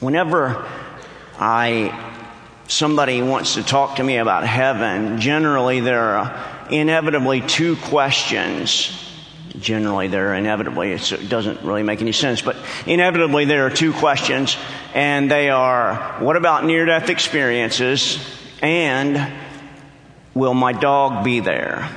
whenever 0.00 0.66
I 1.38 2.12
somebody 2.68 3.22
wants 3.22 3.54
to 3.54 3.62
talk 3.62 3.96
to 3.96 4.04
me 4.04 4.16
about 4.16 4.46
heaven, 4.46 5.20
generally 5.20 5.80
there 5.80 6.16
are 6.16 6.66
inevitably 6.70 7.40
two 7.40 7.76
questions. 7.76 9.02
Generally, 9.58 10.08
there 10.08 10.30
are 10.30 10.34
inevitably, 10.34 10.92
it 10.92 11.28
doesn't 11.30 11.62
really 11.62 11.82
make 11.82 12.02
any 12.02 12.12
sense, 12.12 12.42
but 12.42 12.56
inevitably 12.86 13.46
there 13.46 13.66
are 13.66 13.70
two 13.70 13.92
questions, 13.94 14.56
and 14.92 15.30
they 15.30 15.48
are 15.48 16.16
what 16.18 16.36
about 16.36 16.64
near 16.64 16.84
death 16.84 17.08
experiences? 17.08 18.18
And 18.60 19.32
will 20.34 20.52
my 20.52 20.72
dog 20.72 21.24
be 21.24 21.40
there? 21.40 21.88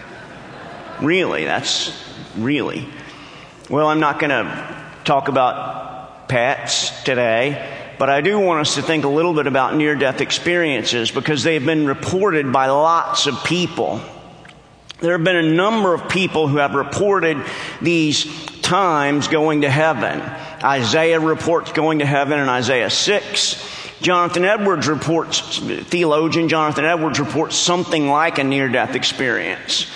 Really, 1.01 1.45
that's 1.45 1.91
really. 2.37 2.87
Well, 3.69 3.87
I'm 3.87 3.99
not 3.99 4.19
going 4.19 4.29
to 4.29 4.85
talk 5.03 5.27
about 5.27 6.29
pets 6.29 7.03
today. 7.03 7.88
But 7.99 8.09
I 8.09 8.21
do 8.21 8.39
want 8.39 8.61
us 8.61 8.75
to 8.75 8.81
think 8.81 9.03
a 9.03 9.09
little 9.09 9.33
bit 9.33 9.45
about 9.45 9.75
near 9.75 9.93
death 9.93 10.21
experiences 10.21 11.11
because 11.11 11.43
they've 11.43 11.63
been 11.63 11.85
reported 11.85 12.51
by 12.51 12.67
lots 12.67 13.27
of 13.27 13.43
people. 13.43 14.01
There 15.01 15.11
have 15.11 15.25
been 15.25 15.35
a 15.35 15.53
number 15.53 15.93
of 15.93 16.07
people 16.07 16.47
who 16.47 16.57
have 16.57 16.75
reported 16.75 17.37
these 17.81 18.25
times 18.61 19.27
going 19.27 19.61
to 19.61 19.69
heaven. 19.69 20.21
Isaiah 20.63 21.19
reports 21.19 21.73
going 21.73 21.99
to 21.99 22.05
heaven 22.05 22.39
in 22.39 22.47
Isaiah 22.47 22.89
6. 22.89 23.67
Jonathan 23.99 24.45
Edwards 24.45 24.87
reports, 24.87 25.59
theologian 25.59 26.47
Jonathan 26.47 26.85
Edwards 26.85 27.19
reports 27.19 27.57
something 27.57 28.07
like 28.07 28.37
a 28.37 28.45
near 28.45 28.69
death 28.69 28.95
experience. 28.95 29.87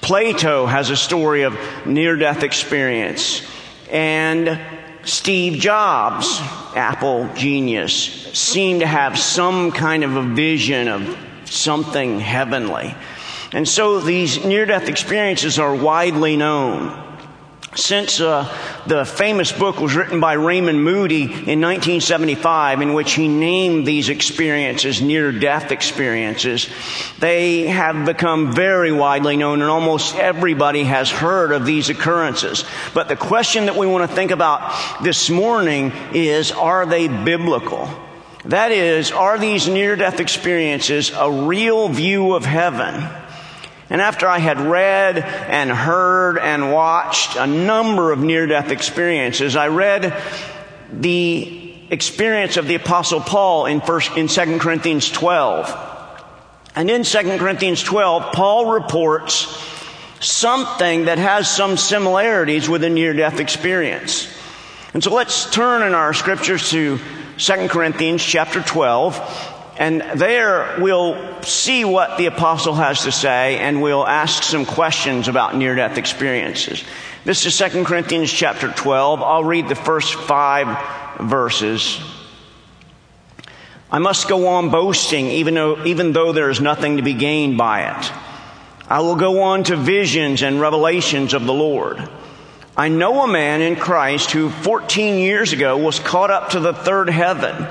Plato 0.00 0.64
has 0.64 0.88
a 0.88 0.96
story 0.96 1.42
of 1.42 1.58
near 1.84 2.16
death 2.16 2.44
experience. 2.44 3.42
And 3.90 4.58
Steve 5.04 5.60
Jobs, 5.60 6.38
Apple 6.76 7.28
genius, 7.34 7.94
seemed 8.32 8.80
to 8.80 8.86
have 8.86 9.18
some 9.18 9.72
kind 9.72 10.04
of 10.04 10.16
a 10.16 10.22
vision 10.22 10.88
of 10.88 11.18
something 11.44 12.20
heavenly. 12.20 12.94
And 13.52 13.68
so 13.68 14.00
these 14.00 14.44
near 14.44 14.64
death 14.64 14.88
experiences 14.88 15.58
are 15.58 15.74
widely 15.74 16.36
known. 16.36 17.11
Since 17.74 18.20
uh, 18.20 18.44
the 18.86 19.06
famous 19.06 19.50
book 19.50 19.80
was 19.80 19.94
written 19.94 20.20
by 20.20 20.34
Raymond 20.34 20.84
Moody 20.84 21.22
in 21.22 21.60
1975, 21.62 22.82
in 22.82 22.92
which 22.92 23.12
he 23.14 23.28
named 23.28 23.86
these 23.86 24.10
experiences 24.10 25.00
near 25.00 25.32
death 25.32 25.72
experiences, 25.72 26.68
they 27.18 27.68
have 27.68 28.04
become 28.04 28.52
very 28.52 28.92
widely 28.92 29.38
known, 29.38 29.62
and 29.62 29.70
almost 29.70 30.16
everybody 30.16 30.84
has 30.84 31.10
heard 31.10 31.50
of 31.50 31.64
these 31.64 31.88
occurrences. 31.88 32.66
But 32.92 33.08
the 33.08 33.16
question 33.16 33.64
that 33.66 33.76
we 33.76 33.86
want 33.86 34.06
to 34.06 34.14
think 34.14 34.32
about 34.32 35.02
this 35.02 35.30
morning 35.30 35.92
is 36.12 36.52
are 36.52 36.84
they 36.84 37.08
biblical? 37.08 37.88
That 38.44 38.72
is, 38.72 39.12
are 39.12 39.38
these 39.38 39.66
near 39.66 39.96
death 39.96 40.20
experiences 40.20 41.10
a 41.14 41.30
real 41.30 41.88
view 41.88 42.34
of 42.34 42.44
heaven? 42.44 43.08
And 43.92 44.00
after 44.00 44.26
I 44.26 44.38
had 44.38 44.58
read 44.58 45.18
and 45.18 45.70
heard 45.70 46.38
and 46.38 46.72
watched 46.72 47.36
a 47.36 47.46
number 47.46 48.10
of 48.10 48.20
near 48.20 48.46
death 48.46 48.70
experiences, 48.70 49.54
I 49.54 49.68
read 49.68 50.16
the 50.90 51.74
experience 51.90 52.56
of 52.56 52.66
the 52.66 52.74
apostle 52.74 53.20
Paul 53.20 53.66
in 53.66 53.82
first, 53.82 54.16
in 54.16 54.28
2 54.28 54.60
Corinthians 54.60 55.10
12. 55.10 55.78
And 56.74 56.88
in 56.88 57.02
2 57.02 57.36
Corinthians 57.36 57.82
12, 57.82 58.32
Paul 58.32 58.72
reports 58.72 59.62
something 60.20 61.04
that 61.04 61.18
has 61.18 61.54
some 61.54 61.76
similarities 61.76 62.70
with 62.70 62.84
a 62.84 62.88
near 62.88 63.12
death 63.12 63.40
experience. 63.40 64.26
And 64.94 65.04
so 65.04 65.12
let's 65.12 65.50
turn 65.50 65.82
in 65.82 65.92
our 65.92 66.14
scriptures 66.14 66.70
to 66.70 66.98
2 67.36 67.68
Corinthians 67.68 68.24
chapter 68.24 68.62
12 68.62 69.51
and 69.82 70.00
there 70.14 70.76
we'll 70.78 71.42
see 71.42 71.84
what 71.84 72.16
the 72.16 72.26
apostle 72.26 72.74
has 72.74 73.02
to 73.02 73.10
say 73.10 73.58
and 73.58 73.82
we'll 73.82 74.06
ask 74.06 74.44
some 74.44 74.64
questions 74.64 75.26
about 75.26 75.56
near 75.56 75.74
death 75.74 75.98
experiences. 75.98 76.84
This 77.24 77.44
is 77.46 77.58
2 77.58 77.82
Corinthians 77.82 78.32
chapter 78.32 78.70
12. 78.70 79.22
I'll 79.22 79.42
read 79.42 79.68
the 79.68 79.74
first 79.74 80.14
five 80.14 81.18
verses. 81.18 82.00
I 83.90 83.98
must 83.98 84.28
go 84.28 84.46
on 84.46 84.70
boasting 84.70 85.26
even 85.26 85.54
though, 85.54 85.84
even 85.84 86.12
though 86.12 86.32
there 86.32 86.48
is 86.48 86.60
nothing 86.60 86.98
to 86.98 87.02
be 87.02 87.14
gained 87.14 87.58
by 87.58 87.90
it. 87.90 88.12
I 88.88 89.00
will 89.00 89.16
go 89.16 89.42
on 89.42 89.64
to 89.64 89.74
visions 89.74 90.42
and 90.42 90.60
revelations 90.60 91.34
of 91.34 91.44
the 91.44 91.52
Lord. 91.52 92.08
I 92.76 92.88
know 92.88 93.24
a 93.24 93.26
man 93.26 93.60
in 93.60 93.74
Christ 93.74 94.30
who 94.30 94.48
14 94.48 95.18
years 95.18 95.52
ago 95.52 95.76
was 95.76 95.98
caught 95.98 96.30
up 96.30 96.50
to 96.50 96.60
the 96.60 96.72
third 96.72 97.10
heaven. 97.10 97.66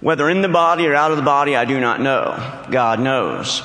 Whether 0.00 0.28
in 0.30 0.42
the 0.42 0.48
body 0.48 0.86
or 0.86 0.94
out 0.94 1.10
of 1.10 1.16
the 1.16 1.22
body, 1.22 1.56
I 1.56 1.64
do 1.64 1.80
not 1.80 2.00
know. 2.00 2.66
God 2.70 3.00
knows. 3.00 3.62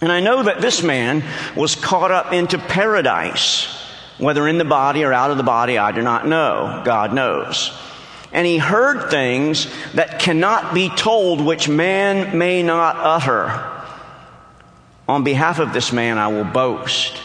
And 0.00 0.10
I 0.10 0.20
know 0.20 0.42
that 0.42 0.60
this 0.60 0.82
man 0.82 1.22
was 1.56 1.74
caught 1.76 2.10
up 2.10 2.32
into 2.32 2.58
paradise. 2.58 3.78
Whether 4.18 4.48
in 4.48 4.58
the 4.58 4.64
body 4.64 5.04
or 5.04 5.12
out 5.12 5.30
of 5.30 5.36
the 5.36 5.42
body, 5.42 5.78
I 5.78 5.92
do 5.92 6.02
not 6.02 6.26
know. 6.26 6.82
God 6.84 7.12
knows. 7.12 7.76
And 8.32 8.46
he 8.46 8.58
heard 8.58 9.10
things 9.10 9.68
that 9.92 10.18
cannot 10.18 10.74
be 10.74 10.88
told, 10.88 11.40
which 11.40 11.68
man 11.68 12.38
may 12.38 12.62
not 12.62 12.96
utter. 12.96 13.70
On 15.08 15.22
behalf 15.24 15.58
of 15.58 15.72
this 15.72 15.92
man, 15.92 16.18
I 16.18 16.28
will 16.28 16.44
boast. 16.44 17.20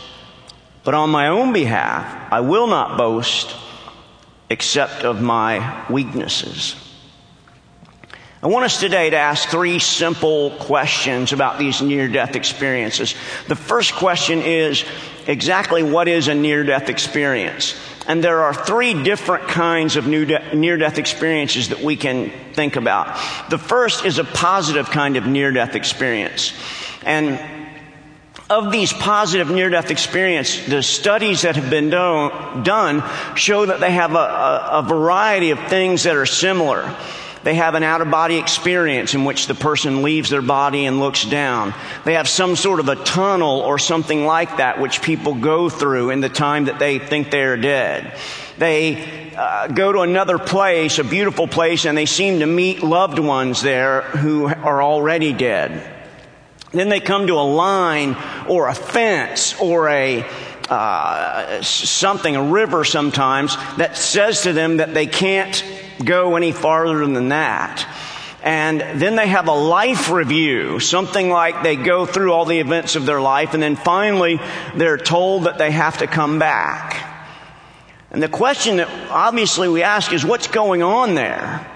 But 0.83 0.93
on 0.93 1.09
my 1.09 1.29
own 1.29 1.53
behalf, 1.53 2.31
I 2.31 2.41
will 2.41 2.67
not 2.67 2.97
boast 2.97 3.55
except 4.49 5.03
of 5.03 5.21
my 5.21 5.85
weaknesses. 5.89 6.75
I 8.47 8.49
want 8.49 8.63
us 8.63 8.79
today 8.79 9.09
to 9.09 9.17
ask 9.17 9.49
three 9.49 9.77
simple 9.77 10.51
questions 10.51 11.33
about 11.33 11.59
these 11.59 11.81
near 11.81 12.07
death 12.07 12.37
experiences. 12.37 13.13
The 13.49 13.57
first 13.57 13.93
question 13.95 14.41
is 14.41 14.85
exactly 15.27 15.83
what 15.83 16.07
is 16.07 16.29
a 16.29 16.33
near 16.33 16.63
death 16.63 16.87
experience? 16.87 17.75
And 18.07 18.23
there 18.23 18.43
are 18.43 18.53
three 18.53 19.03
different 19.03 19.49
kinds 19.49 19.97
of 19.97 20.07
near 20.07 20.77
death 20.77 20.97
experiences 20.97 21.67
that 21.67 21.81
we 21.81 21.97
can 21.97 22.31
think 22.53 22.77
about. 22.77 23.19
The 23.49 23.57
first 23.57 24.05
is 24.05 24.17
a 24.17 24.23
positive 24.23 24.91
kind 24.91 25.17
of 25.17 25.27
near 25.27 25.51
death 25.51 25.75
experience. 25.75 26.53
And 27.05 27.41
of 28.49 28.71
these 28.71 28.93
positive 28.93 29.49
near 29.49 29.69
death 29.69 29.91
experience, 29.91 30.65
the 30.67 30.83
studies 30.83 31.41
that 31.41 31.57
have 31.57 31.69
been 31.69 31.89
do- 31.89 32.63
done 32.63 33.03
show 33.35 33.65
that 33.65 33.81
they 33.81 33.91
have 33.91 34.13
a, 34.13 34.15
a, 34.15 34.69
a 34.71 34.83
variety 34.83 35.51
of 35.51 35.59
things 35.67 36.03
that 36.03 36.15
are 36.15 36.25
similar. 36.25 36.95
They 37.43 37.55
have 37.55 37.75
an 37.75 37.83
out 37.83 38.01
of 38.01 38.11
body 38.11 38.37
experience 38.37 39.13
in 39.13 39.25
which 39.25 39.47
the 39.47 39.55
person 39.55 40.03
leaves 40.03 40.29
their 40.29 40.41
body 40.41 40.85
and 40.85 40.99
looks 40.99 41.23
down. 41.25 41.73
They 42.05 42.13
have 42.13 42.27
some 42.27 42.55
sort 42.55 42.79
of 42.79 42.89
a 42.89 42.95
tunnel 42.95 43.59
or 43.59 43.79
something 43.79 44.25
like 44.25 44.57
that 44.57 44.79
which 44.79 45.01
people 45.01 45.35
go 45.35 45.69
through 45.69 46.09
in 46.09 46.21
the 46.21 46.29
time 46.29 46.65
that 46.65 46.79
they 46.79 46.99
think 46.99 47.31
they 47.31 47.43
are 47.43 47.57
dead. 47.57 48.17
They 48.57 49.33
uh, 49.35 49.67
go 49.67 49.91
to 49.91 49.99
another 50.01 50.39
place, 50.39 50.97
a 50.99 51.03
beautiful 51.03 51.47
place, 51.47 51.85
and 51.85 51.97
they 51.97 52.07
seem 52.07 52.39
to 52.39 52.47
meet 52.47 52.81
loved 52.81 53.19
ones 53.19 53.61
there 53.61 54.01
who 54.01 54.47
are 54.47 54.81
already 54.81 55.31
dead. 55.31 55.93
Then 56.71 56.89
they 56.89 56.99
come 56.99 57.27
to 57.27 57.33
a 57.33 57.47
line 57.47 58.17
or 58.47 58.67
a 58.67 58.73
fence 58.73 59.59
or 59.59 59.89
a 59.89 60.25
uh, 60.69 61.61
something, 61.61 62.35
a 62.35 62.43
river 62.43 62.83
sometimes, 62.83 63.55
that 63.77 63.95
says 63.95 64.41
to 64.43 64.53
them 64.53 64.77
that 64.77 64.93
they 64.93 65.07
can't 65.07 65.63
go 66.03 66.35
any 66.35 66.51
farther 66.51 67.05
than 67.05 67.29
that. 67.29 67.87
And 68.43 68.79
then 69.01 69.15
they 69.15 69.27
have 69.27 69.47
a 69.47 69.53
life 69.53 70.09
review, 70.09 70.79
something 70.79 71.29
like 71.29 71.63
they 71.63 71.75
go 71.75 72.05
through 72.05 72.31
all 72.31 72.45
the 72.45 72.59
events 72.59 72.95
of 72.95 73.05
their 73.05 73.19
life, 73.19 73.53
and 73.53 73.61
then 73.61 73.75
finally 73.75 74.39
they're 74.75 74.97
told 74.97 75.45
that 75.45 75.57
they 75.57 75.71
have 75.71 75.97
to 75.97 76.07
come 76.07 76.39
back. 76.39 77.03
And 78.11 78.23
the 78.23 78.29
question 78.29 78.77
that 78.77 78.89
obviously 79.09 79.67
we 79.67 79.83
ask 79.83 80.13
is 80.13 80.23
what's 80.23 80.47
going 80.47 80.81
on 80.81 81.15
there? 81.15 81.69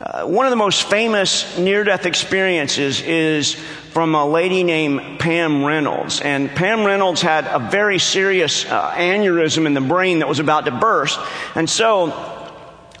Uh, 0.00 0.24
one 0.24 0.46
of 0.46 0.50
the 0.50 0.56
most 0.56 0.88
famous 0.88 1.58
near 1.58 1.82
death 1.82 2.06
experiences 2.06 3.00
is 3.02 3.54
from 3.92 4.14
a 4.14 4.24
lady 4.24 4.62
named 4.62 5.18
Pam 5.18 5.64
Reynolds. 5.64 6.20
And 6.20 6.48
Pam 6.50 6.84
Reynolds 6.84 7.20
had 7.20 7.46
a 7.46 7.58
very 7.58 7.98
serious 7.98 8.64
uh, 8.64 8.92
aneurysm 8.92 9.66
in 9.66 9.74
the 9.74 9.80
brain 9.80 10.20
that 10.20 10.28
was 10.28 10.38
about 10.38 10.66
to 10.66 10.70
burst. 10.70 11.18
And 11.56 11.68
so 11.68 12.37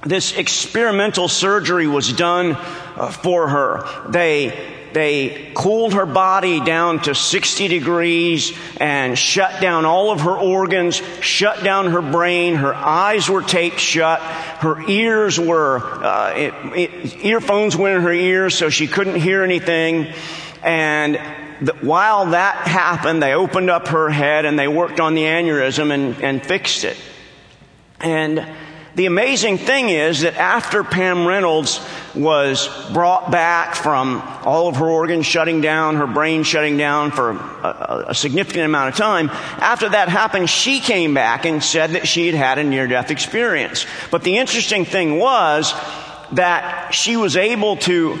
this 0.02 0.36
experimental 0.36 1.28
surgery 1.28 1.86
was 1.86 2.12
done 2.12 2.52
uh, 2.52 3.10
for 3.10 3.48
her. 3.48 4.08
They 4.08 4.76
they 4.92 5.52
cooled 5.54 5.94
her 5.94 6.06
body 6.06 6.60
down 6.60 7.00
to 7.00 7.14
60 7.14 7.68
degrees 7.68 8.56
and 8.80 9.18
shut 9.18 9.60
down 9.60 9.84
all 9.84 10.10
of 10.10 10.22
her 10.22 10.36
organs, 10.36 10.96
shut 11.20 11.62
down 11.62 11.90
her 11.90 12.02
brain. 12.02 12.54
Her 12.54 12.74
eyes 12.74 13.28
were 13.28 13.42
taped 13.42 13.78
shut. 13.78 14.20
Her 14.20 14.80
ears 14.88 15.38
were, 15.38 15.78
uh, 15.78 16.32
it, 16.34 16.54
it, 16.74 17.24
earphones 17.24 17.76
went 17.76 17.96
in 17.96 18.02
her 18.02 18.12
ears 18.12 18.56
so 18.56 18.70
she 18.70 18.86
couldn't 18.86 19.20
hear 19.20 19.42
anything. 19.42 20.12
And 20.62 21.16
while 21.80 22.26
that 22.26 22.66
happened, 22.66 23.22
they 23.22 23.34
opened 23.34 23.70
up 23.70 23.88
her 23.88 24.08
head 24.08 24.44
and 24.44 24.58
they 24.58 24.68
worked 24.68 25.00
on 25.00 25.14
the 25.14 25.24
aneurysm 25.24 25.92
and, 25.92 26.22
and 26.22 26.44
fixed 26.44 26.84
it. 26.84 26.96
And 28.00 28.48
The 28.98 29.06
amazing 29.06 29.58
thing 29.58 29.90
is 29.90 30.22
that 30.22 30.34
after 30.34 30.82
Pam 30.82 31.24
Reynolds 31.24 31.80
was 32.16 32.66
brought 32.92 33.30
back 33.30 33.76
from 33.76 34.20
all 34.42 34.66
of 34.66 34.74
her 34.74 34.88
organs 34.88 35.24
shutting 35.24 35.60
down, 35.60 35.94
her 35.94 36.08
brain 36.08 36.42
shutting 36.42 36.76
down 36.76 37.12
for 37.12 37.30
a, 37.30 38.06
a, 38.08 38.14
significant 38.16 38.64
amount 38.64 38.88
of 38.88 38.96
time, 38.96 39.30
after 39.30 39.88
that 39.90 40.08
happened, 40.08 40.50
she 40.50 40.80
came 40.80 41.14
back 41.14 41.44
and 41.44 41.62
said 41.62 41.90
that 41.90 42.08
she 42.08 42.26
had 42.26 42.34
had 42.34 42.58
a 42.58 42.64
near 42.64 42.88
death 42.88 43.12
experience. 43.12 43.86
But 44.10 44.24
the 44.24 44.38
interesting 44.38 44.84
thing 44.84 45.20
was 45.20 45.72
that 46.32 46.90
she 46.90 47.16
was 47.16 47.36
able 47.36 47.76
to 47.76 48.18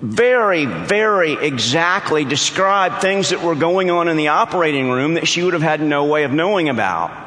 very, 0.00 0.64
very 0.64 1.34
exactly 1.34 2.24
describe 2.24 3.02
things 3.02 3.28
that 3.28 3.42
were 3.42 3.54
going 3.54 3.90
on 3.90 4.08
in 4.08 4.16
the 4.16 4.28
operating 4.28 4.90
room 4.90 5.12
that 5.12 5.28
she 5.28 5.42
would 5.42 5.52
have 5.52 5.62
had 5.62 5.82
no 5.82 6.06
way 6.06 6.24
of 6.24 6.32
knowing 6.32 6.70
about. 6.70 7.25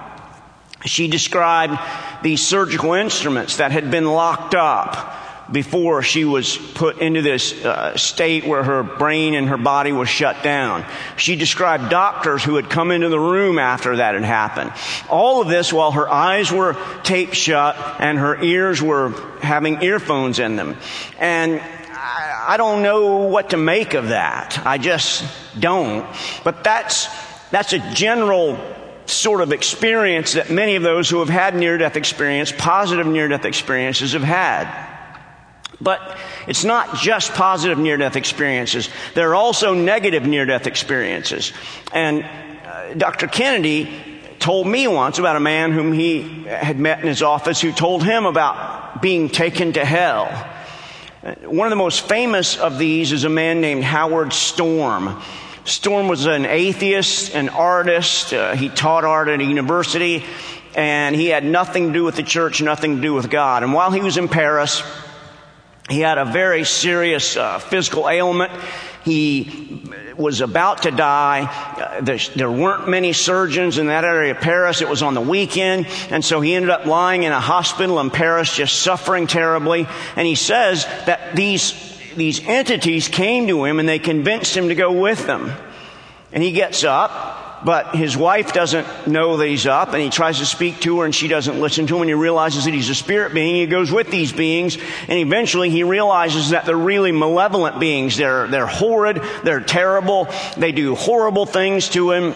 She 0.85 1.07
described 1.07 1.77
these 2.23 2.45
surgical 2.45 2.93
instruments 2.93 3.57
that 3.57 3.71
had 3.71 3.91
been 3.91 4.05
locked 4.05 4.55
up 4.55 5.19
before 5.51 6.03
she 6.03 6.25
was 6.25 6.57
put 6.57 6.99
into 6.99 7.21
this 7.21 7.53
uh, 7.65 7.97
state 7.97 8.45
where 8.45 8.63
her 8.63 8.83
brain 8.83 9.33
and 9.33 9.49
her 9.49 9.57
body 9.57 9.91
was 9.91 10.07
shut 10.07 10.43
down. 10.43 10.85
She 11.17 11.35
described 11.35 11.89
doctors 11.89 12.43
who 12.43 12.55
had 12.55 12.69
come 12.69 12.91
into 12.91 13.09
the 13.09 13.19
room 13.19 13.57
after 13.57 13.97
that 13.97 14.13
had 14.13 14.23
happened. 14.23 14.71
All 15.09 15.41
of 15.41 15.47
this 15.47 15.73
while 15.73 15.91
her 15.91 16.09
eyes 16.09 16.51
were 16.51 16.77
taped 17.03 17.35
shut 17.35 17.75
and 17.99 18.17
her 18.17 18.41
ears 18.41 18.81
were 18.81 19.09
having 19.41 19.81
earphones 19.81 20.39
in 20.39 20.55
them. 20.55 20.77
And 21.17 21.59
I, 21.91 22.45
I 22.49 22.57
don't 22.57 22.83
know 22.83 23.25
what 23.27 23.51
to 23.51 23.57
make 23.57 23.95
of 23.95 24.09
that. 24.09 24.61
I 24.65 24.77
just 24.77 25.25
don't. 25.59 26.05
But 26.43 26.63
that's, 26.63 27.07
that's 27.49 27.73
a 27.73 27.79
general 27.93 28.57
sort 29.11 29.41
of 29.41 29.51
experience 29.51 30.33
that 30.33 30.50
many 30.50 30.75
of 30.75 30.83
those 30.83 31.09
who 31.09 31.19
have 31.19 31.29
had 31.29 31.56
near 31.56 31.77
death 31.77 31.95
experience, 31.95 32.51
positive 32.51 33.07
near 33.07 33.27
death 33.27 33.45
experiences, 33.45 34.13
have 34.13 34.23
had. 34.23 34.88
But 35.81 36.17
it's 36.47 36.63
not 36.63 36.95
just 36.95 37.33
positive 37.33 37.77
near 37.77 37.97
death 37.97 38.15
experiences. 38.15 38.89
There 39.15 39.29
are 39.29 39.35
also 39.35 39.73
negative 39.73 40.25
near 40.25 40.45
death 40.45 40.67
experiences. 40.67 41.53
And 41.94 42.23
uh, 42.23 42.94
Dr. 42.95 43.27
Kennedy 43.27 43.89
told 44.39 44.67
me 44.67 44.88
once 44.88 45.19
about 45.19 45.35
a 45.35 45.41
man 45.41 45.71
whom 45.71 45.94
he 45.94 46.44
had 46.44 46.79
met 46.79 47.00
in 47.00 47.07
his 47.07 47.21
office 47.21 47.62
who 47.62 47.71
told 47.71 48.03
him 48.03 48.25
about 48.25 49.01
being 49.01 49.29
taken 49.29 49.73
to 49.73 49.85
hell. 49.85 50.27
Uh, 51.21 51.35
one 51.50 51.67
of 51.67 51.71
the 51.71 51.75
most 51.75 52.07
famous 52.07 52.57
of 52.57 52.77
these 52.77 53.12
is 53.12 53.23
a 53.23 53.29
man 53.29 53.62
named 53.62 53.83
Howard 53.83 54.33
Storm. 54.33 55.21
Storm 55.65 56.07
was 56.07 56.25
an 56.25 56.45
atheist, 56.45 57.35
an 57.35 57.50
artist. 57.50 58.33
Uh, 58.33 58.56
he 58.56 58.69
taught 58.69 59.03
art 59.03 59.27
at 59.27 59.39
a 59.39 59.44
university, 59.44 60.23
and 60.75 61.15
he 61.15 61.27
had 61.27 61.44
nothing 61.44 61.88
to 61.88 61.94
do 61.94 62.03
with 62.03 62.15
the 62.15 62.23
church, 62.23 62.61
nothing 62.61 62.95
to 62.95 63.01
do 63.01 63.13
with 63.13 63.29
God. 63.29 63.63
And 63.63 63.73
while 63.73 63.91
he 63.91 64.01
was 64.01 64.17
in 64.17 64.27
Paris, 64.27 64.81
he 65.89 66.00
had 66.01 66.17
a 66.17 66.25
very 66.25 66.63
serious 66.63 67.35
uh, 67.35 67.59
physical 67.59 68.09
ailment. 68.09 68.51
He 69.03 69.83
was 70.17 70.41
about 70.41 70.83
to 70.83 70.91
die. 70.91 71.45
Uh, 71.45 72.01
there, 72.01 72.19
there, 72.35 72.51
weren't 72.51 72.88
many 72.88 73.13
surgeons 73.13 73.77
in 73.77 73.88
that 73.88 74.03
area 74.03 74.31
of 74.31 74.38
Paris. 74.41 74.81
It 74.81 74.89
was 74.89 75.01
on 75.01 75.13
the 75.13 75.21
weekend. 75.21 75.88
And 76.09 76.23
so 76.23 76.41
he 76.41 76.53
ended 76.53 76.69
up 76.69 76.85
lying 76.85 77.23
in 77.23 77.31
a 77.31 77.39
hospital 77.39 78.00
in 78.00 78.12
Paris, 78.12 78.53
just 78.53 78.81
suffering 78.81 79.25
terribly. 79.25 79.88
And 80.15 80.27
he 80.27 80.35
says 80.35 80.85
that 81.05 81.35
these 81.35 81.88
these 82.15 82.45
entities 82.45 83.07
came 83.07 83.47
to 83.47 83.65
him 83.65 83.79
and 83.79 83.88
they 83.88 84.00
convinced 84.00 84.56
him 84.56 84.69
to 84.69 84.75
go 84.75 84.91
with 84.91 85.25
them. 85.25 85.51
And 86.31 86.44
he 86.44 86.51
gets 86.51 86.83
up, 86.83 87.65
but 87.65 87.95
his 87.95 88.15
wife 88.15 88.53
doesn't 88.53 89.07
know 89.07 89.38
that 89.38 89.47
he's 89.47 89.65
up 89.65 89.94
and 89.94 90.01
he 90.01 90.09
tries 90.09 90.39
to 90.39 90.45
speak 90.45 90.79
to 90.81 91.00
her 91.00 91.06
and 91.06 91.13
she 91.13 91.27
doesn't 91.27 91.59
listen 91.59 91.88
to 91.88 91.95
him 91.95 92.01
and 92.01 92.09
he 92.09 92.13
realizes 92.13 92.65
that 92.65 92.73
he's 92.73 92.89
a 92.89 92.95
spirit 92.95 93.33
being. 93.33 93.56
He 93.56 93.65
goes 93.65 93.91
with 93.91 94.11
these 94.11 94.31
beings 94.31 94.77
and 95.07 95.19
eventually 95.19 95.69
he 95.69 95.83
realizes 95.83 96.51
that 96.51 96.65
they're 96.65 96.77
really 96.77 97.11
malevolent 97.11 97.79
beings. 97.79 98.15
They're, 98.17 98.47
they're 98.47 98.67
horrid. 98.67 99.21
They're 99.44 99.62
terrible. 99.62 100.27
They 100.55 100.71
do 100.71 100.95
horrible 100.95 101.45
things 101.45 101.89
to 101.89 102.12
him. 102.12 102.35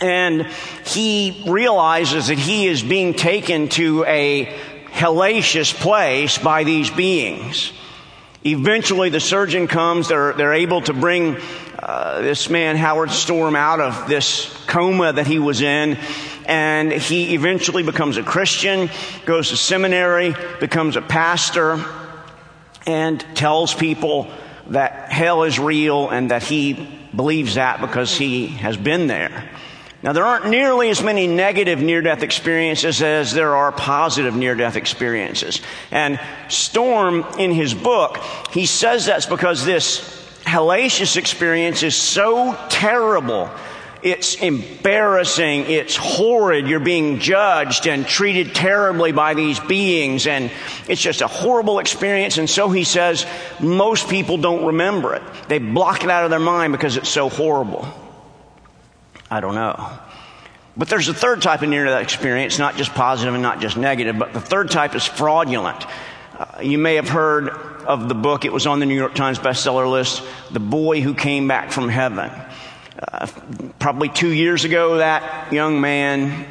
And 0.00 0.46
he 0.84 1.44
realizes 1.46 2.28
that 2.28 2.38
he 2.38 2.66
is 2.66 2.82
being 2.82 3.14
taken 3.14 3.68
to 3.70 4.04
a 4.04 4.46
hellacious 4.94 5.74
place 5.74 6.38
by 6.38 6.64
these 6.64 6.90
beings. 6.90 7.72
Eventually, 8.46 9.08
the 9.08 9.20
surgeon 9.20 9.68
comes. 9.68 10.08
They're, 10.08 10.34
they're 10.34 10.52
able 10.52 10.82
to 10.82 10.92
bring 10.92 11.38
uh, 11.78 12.20
this 12.20 12.50
man, 12.50 12.76
Howard 12.76 13.10
Storm, 13.10 13.56
out 13.56 13.80
of 13.80 14.06
this 14.06 14.54
coma 14.66 15.14
that 15.14 15.26
he 15.26 15.38
was 15.38 15.62
in. 15.62 15.96
And 16.44 16.92
he 16.92 17.34
eventually 17.34 17.82
becomes 17.82 18.18
a 18.18 18.22
Christian, 18.22 18.90
goes 19.24 19.48
to 19.48 19.56
seminary, 19.56 20.34
becomes 20.60 20.96
a 20.96 21.00
pastor, 21.00 21.82
and 22.86 23.18
tells 23.34 23.72
people 23.72 24.30
that 24.66 25.10
hell 25.10 25.44
is 25.44 25.58
real 25.58 26.10
and 26.10 26.30
that 26.30 26.42
he 26.42 27.00
believes 27.16 27.54
that 27.54 27.80
because 27.80 28.14
he 28.14 28.48
has 28.48 28.76
been 28.76 29.06
there. 29.06 29.48
Now, 30.04 30.12
there 30.12 30.26
aren't 30.26 30.48
nearly 30.48 30.90
as 30.90 31.02
many 31.02 31.26
negative 31.26 31.80
near 31.80 32.02
death 32.02 32.22
experiences 32.22 33.00
as 33.00 33.32
there 33.32 33.56
are 33.56 33.72
positive 33.72 34.36
near 34.36 34.54
death 34.54 34.76
experiences. 34.76 35.62
And 35.90 36.20
Storm, 36.50 37.24
in 37.38 37.52
his 37.52 37.72
book, 37.72 38.18
he 38.50 38.66
says 38.66 39.06
that's 39.06 39.24
because 39.24 39.64
this 39.64 40.00
hellacious 40.42 41.16
experience 41.16 41.82
is 41.82 41.96
so 41.96 42.54
terrible. 42.68 43.48
It's 44.02 44.34
embarrassing. 44.34 45.70
It's 45.70 45.96
horrid. 45.96 46.68
You're 46.68 46.80
being 46.80 47.18
judged 47.18 47.86
and 47.86 48.06
treated 48.06 48.54
terribly 48.54 49.12
by 49.12 49.32
these 49.32 49.58
beings. 49.58 50.26
And 50.26 50.52
it's 50.86 51.00
just 51.00 51.22
a 51.22 51.28
horrible 51.28 51.78
experience. 51.78 52.36
And 52.36 52.50
so 52.50 52.68
he 52.68 52.84
says 52.84 53.24
most 53.58 54.10
people 54.10 54.36
don't 54.36 54.66
remember 54.66 55.14
it. 55.14 55.22
They 55.48 55.60
block 55.60 56.04
it 56.04 56.10
out 56.10 56.24
of 56.24 56.30
their 56.30 56.38
mind 56.38 56.74
because 56.74 56.98
it's 56.98 57.08
so 57.08 57.30
horrible. 57.30 58.03
I 59.34 59.40
don't 59.40 59.56
know. 59.56 59.90
But 60.76 60.88
there's 60.88 61.08
a 61.08 61.14
third 61.14 61.42
type 61.42 61.62
of 61.62 61.68
near 61.68 61.84
death 61.86 62.00
experience, 62.00 62.60
not 62.60 62.76
just 62.76 62.94
positive 62.94 63.34
and 63.34 63.42
not 63.42 63.60
just 63.60 63.76
negative, 63.76 64.16
but 64.16 64.32
the 64.32 64.40
third 64.40 64.70
type 64.70 64.94
is 64.94 65.04
fraudulent. 65.04 65.84
Uh, 66.38 66.60
you 66.62 66.78
may 66.78 66.94
have 66.94 67.08
heard 67.08 67.48
of 67.48 68.08
the 68.08 68.14
book, 68.14 68.44
it 68.44 68.52
was 68.52 68.68
on 68.68 68.78
the 68.78 68.86
New 68.86 68.94
York 68.94 69.16
Times 69.16 69.40
bestseller 69.40 69.90
list, 69.90 70.22
The 70.52 70.60
Boy 70.60 71.00
Who 71.00 71.14
Came 71.14 71.48
Back 71.48 71.72
from 71.72 71.88
Heaven. 71.88 72.30
Uh, 72.96 73.26
probably 73.80 74.08
two 74.08 74.28
years 74.28 74.64
ago, 74.64 74.98
that 74.98 75.52
young 75.52 75.80
man 75.80 76.46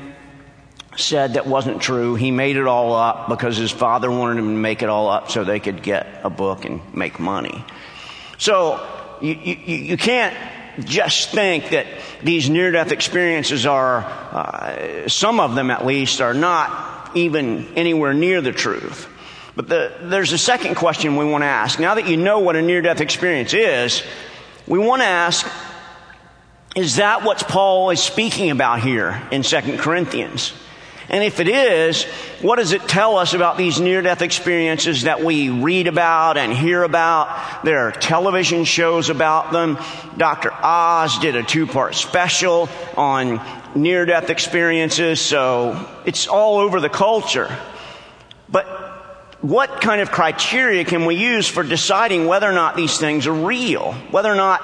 said 0.98 1.36
that 1.36 1.48
wasn't 1.48 1.82
true. 1.82 2.16
He 2.16 2.32
made 2.32 2.58
it 2.58 2.68
all 2.68 2.94
up 2.94 3.30
because 3.30 3.56
his 3.56 3.72
father 3.72 4.12
wanted 4.12 4.40
him 4.40 4.50
to 4.50 4.60
make 4.60 4.82
it 4.82 4.90
all 4.90 5.08
up 5.08 5.32
so 5.32 5.46
they 5.46 5.62
could 5.62 5.82
get 5.84 6.20
a 6.26 6.30
book 6.30 6.66
and 6.66 6.82
make 6.94 7.18
money. 7.18 7.64
So 8.38 8.86
you, 9.22 9.36
you, 9.36 9.76
you 9.76 9.98
can't 9.98 10.36
just 10.80 11.32
think 11.32 11.70
that 11.70 11.86
these 12.22 12.50
near 12.50 12.72
death 12.72 12.92
experiences 12.92 13.66
are, 13.66 14.04
uh, 14.04 15.08
some 15.08 15.40
of 15.40 15.56
them 15.56 15.72
at 15.72 15.86
least, 15.86 16.22
are 16.22 16.34
not 16.34 17.12
even 17.16 17.74
anywhere 17.76 18.14
near 18.14 18.42
the 18.42 18.52
truth. 18.52 19.08
But 19.56 19.70
the, 19.70 19.94
there's 20.02 20.32
a 20.34 20.38
second 20.38 20.76
question 20.76 21.16
we 21.16 21.26
want 21.26 21.44
to 21.44 21.48
ask. 21.48 21.80
Now 21.80 21.96
that 21.96 22.08
you 22.08 22.18
know 22.18 22.40
what 22.40 22.56
a 22.56 22.62
near 22.62 22.82
death 22.82 23.02
experience 23.02 23.54
is, 23.54 24.04
we 24.68 24.80
want 24.80 25.02
to 25.02 25.08
ask 25.08 25.48
is 26.76 26.96
that 26.96 27.24
what 27.24 27.38
Paul 27.48 27.92
is 27.92 28.02
speaking 28.02 28.50
about 28.50 28.80
here 28.80 29.22
in 29.32 29.44
2 29.44 29.78
Corinthians? 29.78 30.54
And 31.10 31.24
if 31.24 31.40
it 31.40 31.48
is, 31.48 32.04
what 32.42 32.58
does 32.58 32.72
it 32.72 32.88
tell 32.88 33.18
us 33.18 33.34
about 33.34 33.58
these 33.58 33.80
near 33.80 34.02
death 34.02 34.22
experiences 34.22 35.04
that 35.04 35.24
we 35.24 35.50
read 35.50 35.88
about 35.88 36.38
and 36.38 36.54
hear 36.54 36.84
about? 36.84 37.64
There 37.64 37.88
are 37.88 37.92
television 37.92 38.64
shows 38.64 39.10
about 39.10 39.52
them. 39.52 39.78
Dr. 40.18 40.52
Oz 40.54 41.20
did 41.20 41.36
a 41.36 41.44
two 41.44 41.68
part 41.68 41.96
special 41.96 42.70
on 42.96 43.42
near 43.76 44.06
death 44.06 44.30
experiences, 44.30 45.20
so 45.20 45.90
it's 46.06 46.28
all 46.28 46.60
over 46.60 46.80
the 46.80 46.90
culture. 46.90 47.56
But 48.50 48.66
what 49.42 49.82
kind 49.82 50.00
of 50.00 50.10
criteria 50.10 50.86
can 50.86 51.06
we 51.06 51.16
use 51.16 51.48
for 51.48 51.64
deciding 51.64 52.28
whether 52.28 52.50
or 52.50 52.54
not 52.54 52.78
these 52.78 52.98
things 52.98 53.28
are 53.28 53.34
real? 53.34 53.92
Whether 54.10 54.32
or 54.32 54.36
not 54.36 54.62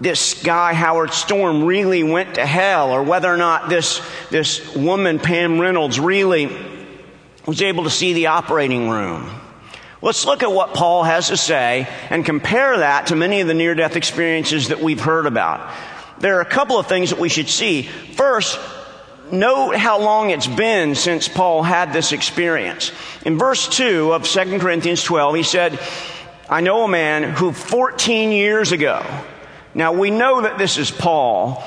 this 0.00 0.42
guy, 0.42 0.74
Howard 0.74 1.12
Storm, 1.12 1.64
really 1.64 2.02
went 2.02 2.36
to 2.36 2.46
hell, 2.46 2.90
or 2.90 3.02
whether 3.02 3.32
or 3.32 3.36
not 3.36 3.68
this, 3.68 4.00
this 4.30 4.74
woman, 4.74 5.18
Pam 5.18 5.60
Reynolds, 5.60 5.98
really 5.98 6.56
was 7.46 7.62
able 7.62 7.84
to 7.84 7.90
see 7.90 8.12
the 8.12 8.26
operating 8.26 8.90
room. 8.90 9.28
Let's 10.00 10.24
look 10.24 10.44
at 10.44 10.52
what 10.52 10.74
Paul 10.74 11.02
has 11.02 11.28
to 11.28 11.36
say 11.36 11.88
and 12.10 12.24
compare 12.24 12.78
that 12.78 13.08
to 13.08 13.16
many 13.16 13.40
of 13.40 13.48
the 13.48 13.54
near 13.54 13.74
death 13.74 13.96
experiences 13.96 14.68
that 14.68 14.80
we've 14.80 15.00
heard 15.00 15.26
about. 15.26 15.74
There 16.20 16.36
are 16.38 16.40
a 16.40 16.44
couple 16.44 16.78
of 16.78 16.86
things 16.86 17.10
that 17.10 17.18
we 17.18 17.28
should 17.28 17.48
see. 17.48 17.82
First, 17.82 18.60
note 19.32 19.74
how 19.76 20.00
long 20.00 20.30
it's 20.30 20.46
been 20.46 20.94
since 20.94 21.26
Paul 21.26 21.64
had 21.64 21.92
this 21.92 22.12
experience. 22.12 22.92
In 23.24 23.38
verse 23.38 23.66
2 23.68 24.12
of 24.12 24.24
2 24.24 24.58
Corinthians 24.60 25.02
12, 25.02 25.34
he 25.34 25.42
said, 25.42 25.80
I 26.48 26.60
know 26.60 26.84
a 26.84 26.88
man 26.88 27.24
who 27.24 27.52
14 27.52 28.30
years 28.30 28.70
ago, 28.70 29.04
now 29.78 29.92
we 29.92 30.10
know 30.10 30.42
that 30.42 30.58
this 30.58 30.76
is 30.76 30.90
Paul 30.90 31.62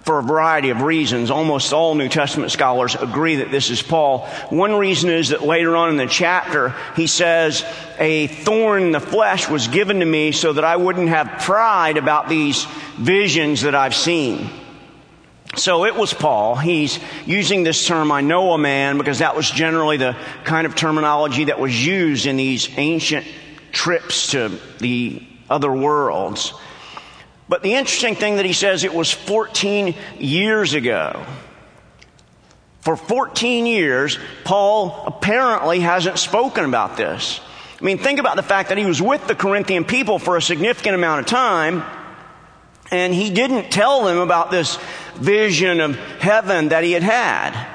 for 0.00 0.18
a 0.18 0.22
variety 0.22 0.70
of 0.70 0.82
reasons. 0.82 1.30
Almost 1.30 1.72
all 1.72 1.94
New 1.94 2.08
Testament 2.08 2.50
scholars 2.50 2.96
agree 2.96 3.36
that 3.36 3.52
this 3.52 3.70
is 3.70 3.82
Paul. 3.82 4.26
One 4.50 4.74
reason 4.74 5.10
is 5.10 5.28
that 5.28 5.42
later 5.42 5.76
on 5.76 5.90
in 5.90 5.96
the 5.96 6.06
chapter, 6.06 6.74
he 6.96 7.06
says, 7.06 7.64
a 8.00 8.26
thorn 8.26 8.82
in 8.82 8.90
the 8.90 8.98
flesh 8.98 9.48
was 9.48 9.68
given 9.68 10.00
to 10.00 10.06
me 10.06 10.32
so 10.32 10.54
that 10.54 10.64
I 10.64 10.74
wouldn't 10.74 11.08
have 11.08 11.42
pride 11.42 11.98
about 11.98 12.28
these 12.28 12.64
visions 12.98 13.62
that 13.62 13.76
I've 13.76 13.94
seen. 13.94 14.50
So 15.54 15.84
it 15.84 15.94
was 15.94 16.12
Paul. 16.12 16.56
He's 16.56 16.98
using 17.26 17.62
this 17.62 17.86
term, 17.86 18.10
I 18.10 18.22
know 18.22 18.54
a 18.54 18.58
man, 18.58 18.98
because 18.98 19.20
that 19.20 19.36
was 19.36 19.48
generally 19.48 19.98
the 19.98 20.16
kind 20.42 20.66
of 20.66 20.74
terminology 20.74 21.44
that 21.44 21.60
was 21.60 21.86
used 21.86 22.26
in 22.26 22.36
these 22.36 22.68
ancient 22.76 23.24
trips 23.70 24.32
to 24.32 24.58
the 24.80 25.24
other 25.48 25.70
worlds. 25.70 26.54
But 27.48 27.62
the 27.62 27.74
interesting 27.74 28.14
thing 28.14 28.36
that 28.36 28.44
he 28.44 28.52
says 28.52 28.84
it 28.84 28.94
was 28.94 29.10
14 29.10 29.94
years 30.18 30.74
ago. 30.74 31.24
For 32.80 32.96
14 32.96 33.66
years, 33.66 34.18
Paul 34.44 35.04
apparently 35.06 35.80
hasn't 35.80 36.18
spoken 36.18 36.64
about 36.64 36.96
this. 36.96 37.40
I 37.80 37.84
mean, 37.84 37.98
think 37.98 38.18
about 38.18 38.36
the 38.36 38.42
fact 38.42 38.68
that 38.70 38.78
he 38.78 38.86
was 38.86 39.00
with 39.02 39.26
the 39.26 39.34
Corinthian 39.34 39.84
people 39.84 40.18
for 40.18 40.36
a 40.36 40.42
significant 40.42 40.94
amount 40.94 41.20
of 41.20 41.26
time, 41.26 41.82
and 42.90 43.12
he 43.12 43.30
didn't 43.30 43.70
tell 43.70 44.04
them 44.04 44.18
about 44.18 44.50
this 44.50 44.78
vision 45.16 45.80
of 45.80 45.96
heaven 45.96 46.68
that 46.68 46.84
he 46.84 46.92
had 46.92 47.02
had. 47.02 47.68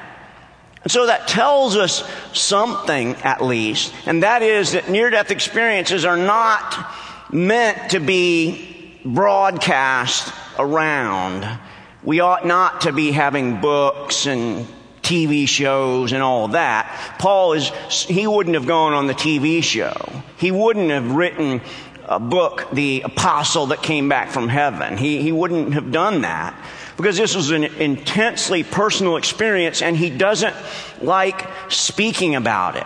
And 0.84 0.92
so 0.92 1.08
that 1.08 1.28
tells 1.28 1.76
us 1.76 2.10
something, 2.34 3.16
at 3.18 3.44
least, 3.44 3.94
and 4.06 4.24
that 4.24 4.42
is 4.42 4.72
that 4.72 4.90
near 4.90 5.10
death 5.10 5.30
experiences 5.30 6.06
are 6.06 6.18
not 6.18 6.92
meant 7.32 7.92
to 7.92 8.00
be 8.00 8.79
broadcast 9.06 10.34
around. 10.58 11.60
We 12.04 12.20
ought 12.20 12.46
not 12.46 12.82
to 12.82 12.94
be 12.94 13.12
having 13.12 13.62
books 13.62 14.26
and 14.26 14.66
TV 15.02 15.48
shows 15.48 16.14
and 16.14 16.22
all 16.22 16.50
that. 16.50 17.16
Paul 17.20 17.54
is, 17.54 17.72
he 17.90 18.28
wouldn't 18.28 18.56
have 18.56 18.68
gone 18.68 18.94
on 18.94 19.08
the 19.08 19.14
TV 19.14 19.64
show. 19.64 19.94
He 20.38 20.52
wouldn't 20.52 20.92
have 20.92 21.12
written 21.12 21.62
a 22.06 22.20
book, 22.20 22.68
The 22.72 23.02
Apostle 23.02 23.68
that 23.68 23.82
came 23.84 24.10
back 24.10 24.30
from 24.30 24.50
heaven. 24.50 24.98
He, 24.98 25.22
he 25.22 25.32
wouldn't 25.32 25.74
have 25.74 25.92
done 25.92 26.22
that 26.22 26.56
because 26.98 27.18
this 27.18 27.36
was 27.36 27.52
an 27.52 27.64
intensely 27.64 28.64
personal 28.64 29.16
experience 29.16 29.82
and 29.82 29.96
he 29.96 30.10
doesn't 30.10 30.56
like 31.02 31.48
speaking 31.70 32.36
about 32.36 32.76
it. 32.76 32.86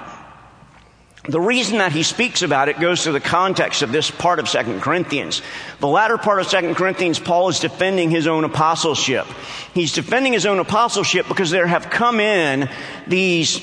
The 1.26 1.40
reason 1.40 1.78
that 1.78 1.94
he 1.94 2.04
speaks 2.04 2.42
about 2.42 2.68
it 2.68 2.82
goes 2.82 3.04
to 3.04 3.14
the 3.14 3.22
context 3.22 3.82
of 3.82 3.94
this 3.94 4.12
part 4.12 4.40
of 4.40 4.50
Second 4.50 4.82
Corinthians. 4.82 5.42
The 5.80 5.88
latter 5.88 6.18
part 6.18 6.42
of 6.42 6.48
Second 6.48 6.76
Corinthians, 6.76 7.18
Paul 7.18 7.48
is 7.48 7.62
defending 7.62 8.10
his 8.12 8.28
own 8.28 8.44
apostleship. 8.44 9.26
He's 9.74 9.94
defending 9.94 10.34
his 10.34 10.46
own 10.46 10.60
apostleship 10.60 11.30
because 11.30 11.50
there 11.50 11.66
have 11.66 11.90
come 11.90 12.20
in 12.20 12.70
these 13.08 13.62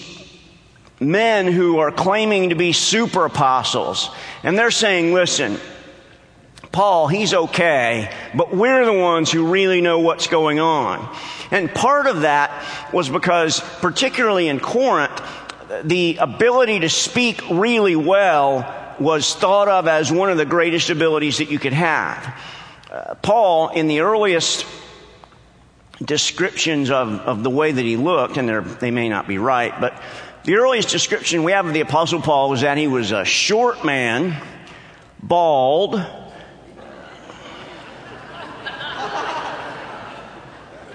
men 1.00 1.48
who 1.48 1.78
are 1.80 1.90
claiming 1.90 2.48
to 2.48 2.54
be 2.54 2.72
super 2.72 3.26
apostles. 3.26 4.08
And 4.42 4.58
they're 4.58 4.70
saying, 4.70 5.12
listen, 5.12 5.58
Paul, 6.72 7.08
he's 7.08 7.34
okay, 7.34 8.10
but 8.34 8.54
we're 8.54 8.86
the 8.86 8.92
ones 8.92 9.30
who 9.30 9.50
really 9.52 9.82
know 9.82 9.98
what's 9.98 10.28
going 10.28 10.60
on. 10.60 11.14
And 11.50 11.74
part 11.74 12.06
of 12.06 12.22
that 12.22 12.64
was 12.92 13.10
because, 13.10 13.60
particularly 13.80 14.48
in 14.48 14.60
Corinth, 14.60 15.20
the 15.84 16.16
ability 16.20 16.80
to 16.80 16.88
speak 16.88 17.42
really 17.50 17.96
well 17.96 18.94
was 18.98 19.34
thought 19.34 19.68
of 19.68 19.88
as 19.88 20.12
one 20.12 20.30
of 20.30 20.36
the 20.36 20.44
greatest 20.44 20.90
abilities 20.90 21.38
that 21.38 21.50
you 21.50 21.58
could 21.58 21.72
have. 21.72 22.34
Uh, 22.90 23.14
Paul, 23.22 23.68
in 23.68 23.86
the 23.86 24.00
earliest 24.00 24.66
descriptions 26.04 26.90
of, 26.90 27.20
of 27.20 27.42
the 27.42 27.50
way 27.50 27.72
that 27.72 27.84
he 27.84 27.96
looked, 27.96 28.36
and 28.36 28.48
they 28.80 28.90
may 28.90 29.08
not 29.08 29.28
be 29.28 29.38
right, 29.38 29.78
but 29.80 30.00
the 30.44 30.56
earliest 30.56 30.88
description 30.88 31.44
we 31.44 31.52
have 31.52 31.66
of 31.66 31.74
the 31.74 31.80
Apostle 31.80 32.20
Paul 32.20 32.50
was 32.50 32.62
that 32.62 32.78
he 32.78 32.86
was 32.86 33.12
a 33.12 33.24
short 33.24 33.84
man, 33.84 34.36
bald, 35.22 36.04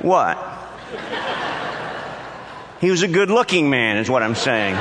What? 0.05 0.37
He 2.85 2.91
was 2.91 3.01
a 3.01 3.07
good 3.07 3.31
looking 3.31 3.71
man, 3.71 3.97
is 3.97 4.11
what 4.11 4.21
I'm 4.21 4.35
saying. 4.35 4.75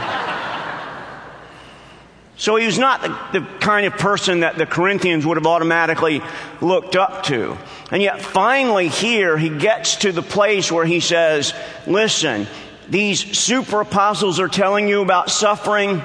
So 2.37 2.57
he 2.57 2.67
was 2.67 2.79
not 2.79 3.01
the, 3.01 3.41
the, 3.41 3.47
kind 3.61 3.87
of 3.87 3.95
person 3.95 4.41
that 4.41 4.59
the 4.59 4.67
Corinthians 4.67 5.25
would 5.25 5.39
have 5.39 5.47
automatically 5.47 6.21
looked 6.61 6.97
up 6.97 7.23
to. 7.23 7.57
And 7.91 8.03
yet 8.03 8.21
finally 8.21 8.89
here 8.89 9.39
he 9.39 9.49
gets 9.49 9.97
to 9.97 10.13
the 10.13 10.21
place 10.21 10.71
where 10.71 10.85
he 10.85 11.01
says, 11.01 11.55
listen, 11.87 12.47
these 12.91 13.39
super 13.39 13.81
apostles 13.81 14.39
are 14.39 14.49
telling 14.49 14.87
you 14.87 15.01
about 15.01 15.31
suffering. 15.31 16.03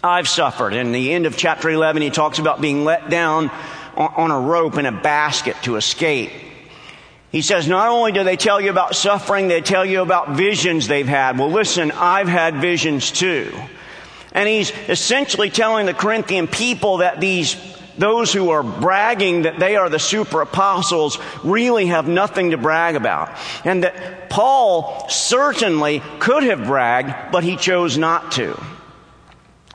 I've 0.00 0.28
suffered. 0.28 0.74
In 0.74 0.92
the 0.92 1.12
end 1.12 1.26
of 1.26 1.36
chapter 1.36 1.70
11, 1.70 2.02
he 2.02 2.10
talks 2.10 2.38
about 2.38 2.60
being 2.60 2.84
let 2.84 3.10
down 3.10 3.50
on 3.96 4.30
a 4.30 4.38
rope 4.38 4.78
in 4.78 4.86
a 4.86 4.92
basket 4.92 5.56
to 5.62 5.74
escape. 5.74 6.30
He 7.34 7.42
says, 7.42 7.66
not 7.66 7.88
only 7.88 8.12
do 8.12 8.22
they 8.22 8.36
tell 8.36 8.60
you 8.60 8.70
about 8.70 8.94
suffering, 8.94 9.48
they 9.48 9.60
tell 9.60 9.84
you 9.84 10.02
about 10.02 10.36
visions 10.36 10.86
they've 10.86 11.04
had. 11.04 11.36
Well, 11.36 11.50
listen, 11.50 11.90
I've 11.90 12.28
had 12.28 12.58
visions 12.58 13.10
too. 13.10 13.52
And 14.30 14.48
he's 14.48 14.70
essentially 14.88 15.50
telling 15.50 15.86
the 15.86 15.94
Corinthian 15.94 16.46
people 16.46 16.98
that 16.98 17.18
these, 17.18 17.56
those 17.98 18.32
who 18.32 18.50
are 18.50 18.62
bragging 18.62 19.42
that 19.42 19.58
they 19.58 19.74
are 19.74 19.88
the 19.88 19.98
super 19.98 20.42
apostles 20.42 21.18
really 21.42 21.86
have 21.86 22.06
nothing 22.06 22.52
to 22.52 22.56
brag 22.56 22.94
about. 22.94 23.36
And 23.64 23.82
that 23.82 24.30
Paul 24.30 25.08
certainly 25.08 26.04
could 26.20 26.44
have 26.44 26.66
bragged, 26.66 27.32
but 27.32 27.42
he 27.42 27.56
chose 27.56 27.98
not 27.98 28.30
to. 28.32 28.56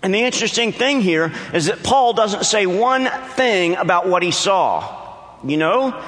And 0.02 0.14
the 0.14 0.22
interesting 0.22 0.72
thing 0.72 1.02
here 1.02 1.34
is 1.54 1.66
that 1.66 1.84
Paul 1.84 2.14
doesn't 2.14 2.46
say 2.46 2.66
one 2.68 3.08
thing 3.32 3.76
about 3.76 4.08
what 4.08 4.24
he 4.24 4.32
saw. 4.32 4.96
You 5.44 5.58
know, 5.58 6.02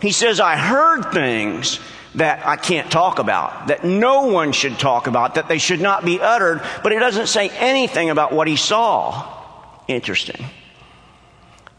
he 0.00 0.12
says, 0.12 0.40
I 0.40 0.56
heard 0.56 1.12
things 1.12 1.80
that 2.16 2.46
I 2.46 2.56
can't 2.56 2.90
talk 2.90 3.18
about, 3.18 3.68
that 3.68 3.84
no 3.84 4.26
one 4.26 4.52
should 4.52 4.78
talk 4.78 5.06
about, 5.06 5.34
that 5.34 5.48
they 5.48 5.58
should 5.58 5.80
not 5.80 6.04
be 6.04 6.20
uttered, 6.20 6.62
but 6.82 6.92
he 6.92 6.98
doesn't 6.98 7.26
say 7.26 7.50
anything 7.50 8.10
about 8.10 8.32
what 8.32 8.48
he 8.48 8.56
saw. 8.56 9.32
Interesting. 9.86 10.44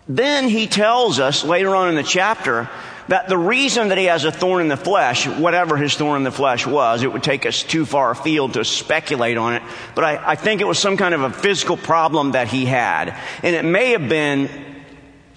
Then 0.07 0.47
he 0.47 0.67
tells 0.67 1.19
us 1.19 1.43
later 1.43 1.75
on 1.75 1.89
in 1.89 1.95
the 1.95 2.03
chapter 2.03 2.69
that 3.07 3.29
the 3.29 3.37
reason 3.37 3.89
that 3.89 3.97
he 3.97 4.05
has 4.05 4.25
a 4.25 4.31
thorn 4.31 4.61
in 4.61 4.67
the 4.67 4.77
flesh, 4.77 5.27
whatever 5.27 5.75
his 5.75 5.95
thorn 5.95 6.17
in 6.17 6.23
the 6.23 6.31
flesh 6.31 6.67
was, 6.67 7.03
it 7.03 7.11
would 7.11 7.23
take 7.23 7.45
us 7.45 7.63
too 7.63 7.85
far 7.85 8.11
afield 8.11 8.53
to 8.53 8.65
speculate 8.65 9.37
on 9.37 9.53
it, 9.53 9.63
but 9.95 10.03
I, 10.03 10.31
I 10.31 10.35
think 10.35 10.61
it 10.61 10.65
was 10.65 10.77
some 10.77 10.97
kind 10.97 11.13
of 11.13 11.21
a 11.21 11.31
physical 11.31 11.77
problem 11.77 12.33
that 12.33 12.47
he 12.47 12.65
had. 12.65 13.17
And 13.43 13.55
it 13.55 13.65
may 13.65 13.91
have 13.91 14.07
been 14.07 14.49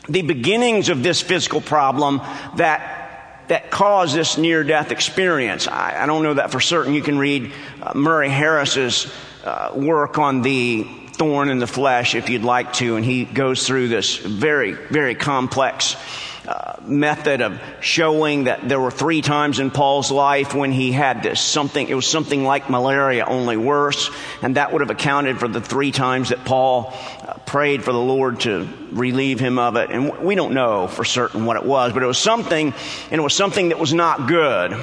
the 0.09 0.23
beginnings 0.23 0.88
of 0.88 1.02
this 1.02 1.21
physical 1.21 1.61
problem 1.61 2.21
that 2.57 2.97
that 3.49 3.69
caused 3.69 4.14
this 4.14 4.38
near 4.38 4.62
death 4.62 4.92
experience. 4.92 5.66
I, 5.66 6.04
I, 6.04 6.07
don't 6.07 6.23
know 6.23 6.35
that 6.35 6.52
for 6.52 6.61
certain. 6.61 6.95
You 6.95 7.02
can 7.02 7.19
read 7.19 7.50
uh, 7.83 7.95
Murray 7.95 8.28
Harris's 8.28 9.12
uh, 9.42 9.73
work 9.75 10.19
on 10.19 10.42
the 10.42 10.85
thorn 11.14 11.49
in 11.49 11.59
the 11.59 11.66
flesh 11.66 12.14
if 12.14 12.30
you'd 12.30 12.45
like 12.45 12.73
to, 12.75 12.95
and 12.95 13.04
he 13.04 13.25
goes 13.25 13.66
through 13.66 13.88
this 13.88 14.19
very, 14.19 14.75
very 14.75 15.16
complex 15.16 15.97
uh, 16.50 16.80
method 16.83 17.42
of 17.42 17.61
showing 17.80 18.45
that 18.45 18.69
there 18.69 18.80
were 18.80 18.90
three 18.90 19.23
times 19.23 19.61
in 19.61 19.71
Paul's 19.71 20.11
life 20.11 20.52
when 20.52 20.73
he 20.73 20.90
had 20.90 21.23
this 21.23 21.40
something, 21.40 21.87
it 21.87 21.95
was 21.95 22.09
something 22.09 22.42
like 22.42 22.69
malaria, 22.69 23.25
only 23.25 23.57
worse, 23.57 24.11
and 24.42 24.57
that 24.57 24.73
would 24.73 24.80
have 24.80 24.90
accounted 24.90 25.38
for 25.38 25.47
the 25.47 25.61
three 25.61 25.92
times 25.92 26.30
that 26.30 26.45
Paul 26.45 26.92
uh, 27.23 27.35
prayed 27.47 27.85
for 27.85 27.92
the 27.92 28.00
Lord 28.00 28.40
to 28.40 28.69
relieve 28.90 29.38
him 29.38 29.61
of 29.61 29.76
it. 29.76 29.90
And 29.90 30.19
we 30.25 30.35
don't 30.35 30.52
know 30.52 30.88
for 30.88 31.04
certain 31.04 31.45
what 31.45 31.57
it 31.57 31.64
was, 31.64 31.92
but 31.92 32.02
it 32.02 32.07
was 32.07 32.19
something, 32.19 32.75
and 33.12 33.21
it 33.21 33.23
was 33.23 33.35
something 33.35 33.69
that 33.69 33.78
was 33.78 33.95
not 33.95 34.26
good. 34.26 34.76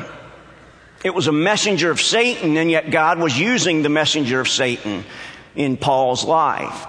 It 1.04 1.14
was 1.14 1.28
a 1.28 1.34
messenger 1.34 1.92
of 1.92 2.00
Satan, 2.00 2.56
and 2.56 2.72
yet 2.72 2.92
God 2.92 3.20
was 3.20 3.38
using 3.38 3.82
the 3.82 3.90
messenger 3.90 4.40
of 4.40 4.48
Satan 4.48 5.04
in 5.54 5.76
Paul's 5.76 6.24
life. 6.24 6.88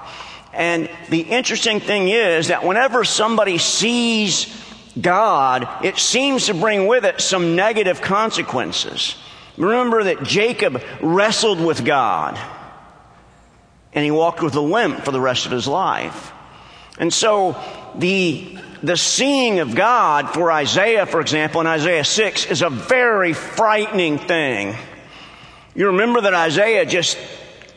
And 0.52 0.88
the 1.08 1.22
interesting 1.22 1.80
thing 1.80 2.10
is 2.10 2.46
that 2.46 2.64
whenever 2.64 3.02
somebody 3.02 3.58
sees 3.58 4.67
God, 5.00 5.84
it 5.84 5.98
seems 5.98 6.46
to 6.46 6.54
bring 6.54 6.86
with 6.86 7.04
it 7.04 7.20
some 7.20 7.56
negative 7.56 8.00
consequences. 8.00 9.16
Remember 9.56 10.04
that 10.04 10.22
Jacob 10.22 10.82
wrestled 11.02 11.60
with 11.60 11.84
God 11.84 12.38
and 13.92 14.04
he 14.04 14.10
walked 14.10 14.42
with 14.42 14.54
a 14.54 14.60
limp 14.60 15.04
for 15.04 15.10
the 15.10 15.20
rest 15.20 15.46
of 15.46 15.52
his 15.52 15.66
life. 15.66 16.32
And 16.98 17.12
so 17.12 17.60
the, 17.96 18.58
the 18.82 18.96
seeing 18.96 19.58
of 19.60 19.74
God 19.74 20.30
for 20.30 20.52
Isaiah, 20.52 21.06
for 21.06 21.20
example, 21.20 21.60
in 21.60 21.66
Isaiah 21.66 22.04
6 22.04 22.46
is 22.46 22.62
a 22.62 22.70
very 22.70 23.32
frightening 23.32 24.18
thing. 24.18 24.76
You 25.74 25.88
remember 25.88 26.20
that 26.22 26.34
Isaiah 26.34 26.86
just 26.86 27.18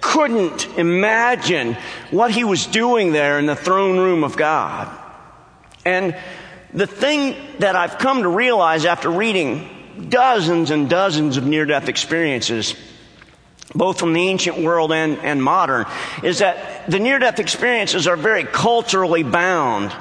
couldn't 0.02 0.68
imagine 0.78 1.78
what 2.10 2.32
he 2.32 2.44
was 2.44 2.66
doing 2.66 3.12
there 3.12 3.38
in 3.40 3.46
the 3.46 3.56
throne 3.56 3.98
room 3.98 4.24
of 4.24 4.36
God. 4.36 4.90
And 5.86 6.16
the 6.74 6.88
thing 6.88 7.36
that 7.60 7.76
I've 7.76 7.98
come 7.98 8.24
to 8.24 8.30
realize 8.30 8.86
after 8.86 9.10
reading 9.10 10.08
dozens 10.10 10.72
and 10.72 10.90
dozens 10.90 11.38
of 11.38 11.46
near 11.46 11.66
death 11.66 11.90
experiences, 11.90 12.76
both 13.76 14.00
from 14.00 14.14
the 14.14 14.28
ancient 14.28 14.58
world 14.58 14.92
and, 14.92 15.18
and 15.20 15.44
modern, 15.44 15.86
is 16.24 16.40
that 16.40 16.90
the 16.90 17.00
near 17.00 17.20
death 17.20 17.40
experiences 17.40 18.08
are 18.08 18.18
very 18.18 18.44
culturally 18.44 19.24
bound. 19.24 19.94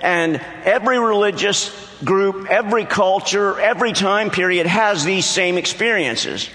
And 0.00 0.40
every 0.64 0.98
religious 0.98 1.70
group, 2.04 2.50
every 2.50 2.86
culture, 2.86 3.60
every 3.60 3.92
time 3.92 4.30
period 4.30 4.66
has 4.66 5.04
these 5.04 5.26
same 5.26 5.58
experiences. 5.58 6.48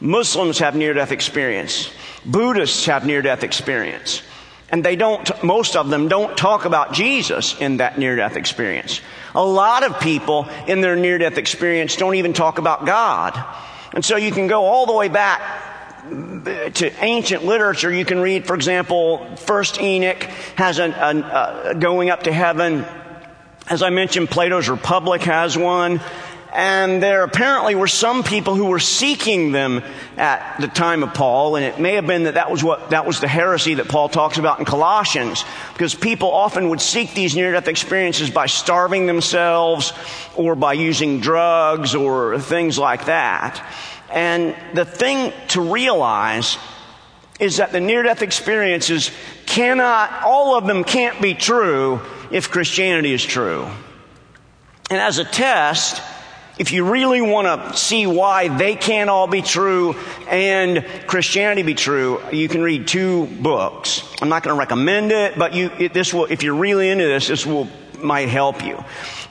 Muslims 0.00 0.58
have 0.58 0.74
near 0.74 0.94
death 0.94 1.12
experience. 1.12 1.90
Buddhists 2.24 2.86
have 2.86 3.06
near 3.06 3.22
death 3.22 3.44
experience. 3.44 4.22
And 4.70 4.84
they 4.84 4.96
don't, 4.96 5.42
most 5.42 5.76
of 5.76 5.88
them 5.88 6.08
don't 6.08 6.36
talk 6.36 6.66
about 6.66 6.92
Jesus 6.92 7.58
in 7.58 7.78
that 7.78 7.98
near 7.98 8.16
death 8.16 8.36
experience. 8.36 9.00
A 9.34 9.44
lot 9.44 9.82
of 9.82 9.98
people 10.00 10.48
in 10.66 10.80
their 10.82 10.96
near 10.96 11.16
death 11.16 11.38
experience 11.38 11.96
don't 11.96 12.16
even 12.16 12.34
talk 12.34 12.58
about 12.58 12.84
God. 12.84 13.42
And 13.94 14.04
so 14.04 14.16
you 14.16 14.30
can 14.30 14.46
go 14.46 14.64
all 14.64 14.84
the 14.84 14.92
way 14.92 15.08
back 15.08 15.40
to 16.74 16.92
ancient 17.02 17.44
literature. 17.44 17.92
You 17.92 18.04
can 18.04 18.20
read, 18.20 18.46
for 18.46 18.54
example, 18.54 19.36
First 19.36 19.80
Enoch 19.80 20.22
has 20.56 20.78
a, 20.78 20.88
a 20.88 20.90
uh, 20.90 21.72
going 21.74 22.10
up 22.10 22.24
to 22.24 22.32
heaven. 22.32 22.84
As 23.68 23.82
I 23.82 23.90
mentioned, 23.90 24.30
Plato's 24.30 24.68
Republic 24.68 25.22
has 25.22 25.56
one. 25.56 26.00
And 26.52 27.02
there 27.02 27.24
apparently 27.24 27.74
were 27.74 27.86
some 27.86 28.22
people 28.22 28.54
who 28.54 28.66
were 28.66 28.78
seeking 28.78 29.52
them 29.52 29.82
at 30.16 30.58
the 30.60 30.68
time 30.68 31.02
of 31.02 31.12
Paul, 31.12 31.56
and 31.56 31.64
it 31.64 31.78
may 31.78 31.94
have 31.94 32.06
been 32.06 32.24
that 32.24 32.34
that 32.34 32.50
was 32.50 32.64
what, 32.64 32.90
that 32.90 33.06
was 33.06 33.20
the 33.20 33.28
heresy 33.28 33.74
that 33.74 33.88
Paul 33.88 34.08
talks 34.08 34.38
about 34.38 34.58
in 34.58 34.64
Colossians, 34.64 35.44
because 35.74 35.94
people 35.94 36.30
often 36.32 36.70
would 36.70 36.80
seek 36.80 37.12
these 37.12 37.36
near-death 37.36 37.68
experiences 37.68 38.30
by 38.30 38.46
starving 38.46 39.06
themselves 39.06 39.92
or 40.36 40.54
by 40.54 40.72
using 40.72 41.20
drugs 41.20 41.94
or 41.94 42.38
things 42.38 42.78
like 42.78 43.04
that. 43.04 43.62
And 44.10 44.56
the 44.72 44.86
thing 44.86 45.34
to 45.48 45.60
realize 45.60 46.56
is 47.38 47.58
that 47.58 47.72
the 47.72 47.80
near-death 47.80 48.22
experiences 48.22 49.10
cannot, 49.44 50.24
all 50.24 50.56
of 50.56 50.66
them 50.66 50.82
can't 50.82 51.20
be 51.20 51.34
true 51.34 52.00
if 52.30 52.50
Christianity 52.50 53.12
is 53.12 53.24
true. 53.24 53.68
And 54.90 54.98
as 54.98 55.18
a 55.18 55.24
test, 55.24 56.02
if 56.58 56.72
you 56.72 56.90
really 56.90 57.20
want 57.20 57.46
to 57.46 57.76
see 57.76 58.06
why 58.06 58.48
they 58.48 58.74
can't 58.74 59.08
all 59.08 59.28
be 59.28 59.42
true 59.42 59.94
and 60.28 60.84
Christianity 61.06 61.62
be 61.62 61.74
true, 61.74 62.20
you 62.32 62.48
can 62.48 62.62
read 62.62 62.88
two 62.88 63.26
books. 63.26 64.02
I'm 64.20 64.28
not 64.28 64.42
going 64.42 64.54
to 64.54 64.58
recommend 64.58 65.12
it, 65.12 65.38
but 65.38 65.54
you, 65.54 65.70
it, 65.78 65.94
this 65.94 66.12
will, 66.12 66.24
if 66.24 66.42
you're 66.42 66.56
really 66.56 66.88
into 66.88 67.04
this, 67.04 67.28
this 67.28 67.46
will, 67.46 67.68
might 68.02 68.28
help 68.28 68.64
you. 68.64 68.74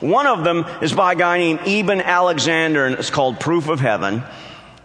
One 0.00 0.26
of 0.26 0.42
them 0.42 0.64
is 0.82 0.92
by 0.92 1.12
a 1.12 1.16
guy 1.16 1.38
named 1.38 1.60
Eben 1.66 2.00
Alexander 2.00 2.86
and 2.86 2.94
it's 2.94 3.10
called 3.10 3.40
Proof 3.40 3.68
of 3.68 3.80
Heaven. 3.80 4.22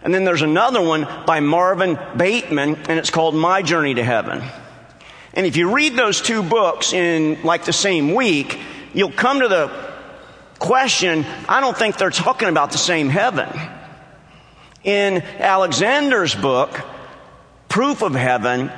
And 0.02 0.12
then 0.12 0.24
there's 0.24 0.42
another 0.42 0.82
one 0.82 1.08
by 1.26 1.40
Marvin 1.40 1.96
Besteman 1.96 2.76
and 2.88 2.98
it's 2.98 3.10
called 3.10 3.34
My 3.34 3.62
Journey 3.62 3.94
to 3.94 4.04
Heaven. 4.04 4.42
And 5.32 5.46
if 5.46 5.56
you 5.56 5.74
read 5.74 5.96
those 5.96 6.20
two 6.20 6.42
books 6.42 6.92
in 6.92 7.42
like 7.42 7.64
the 7.64 7.72
same 7.72 8.14
week, 8.14 8.58
you'll 8.92 9.10
come 9.10 9.40
to 9.40 9.48
the 9.48 9.83
question, 10.58 11.24
I 11.48 11.60
don't 11.60 11.76
think 11.76 11.96
they're 11.96 12.10
talking 12.10 12.48
about 12.48 12.72
the 12.72 12.78
same 12.78 13.08
heaven. 13.08 13.48
In 14.82 15.22
Alexander's 15.22 16.34
book, 16.34 16.80
Proof 17.68 18.02
of 18.02 18.14
Heaven, 18.14 18.70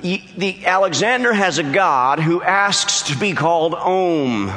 the 0.00 0.66
Alexander 0.66 1.32
has 1.32 1.58
a 1.58 1.62
God 1.62 2.20
who 2.20 2.42
asks 2.42 3.02
to 3.02 3.18
be 3.18 3.32
called 3.32 3.74
Om. 3.74 4.52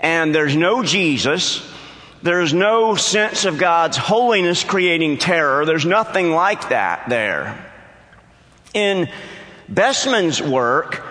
And 0.00 0.34
there's 0.34 0.56
no 0.56 0.82
Jesus. 0.82 1.68
There's 2.22 2.52
no 2.52 2.96
sense 2.96 3.44
of 3.44 3.58
God's 3.58 3.96
holiness 3.96 4.64
creating 4.64 5.18
terror. 5.18 5.64
There's 5.64 5.86
nothing 5.86 6.32
like 6.32 6.70
that 6.70 7.08
there. 7.08 7.72
In 8.74 9.08
Besteman's 9.68 10.42
work, 10.42 11.04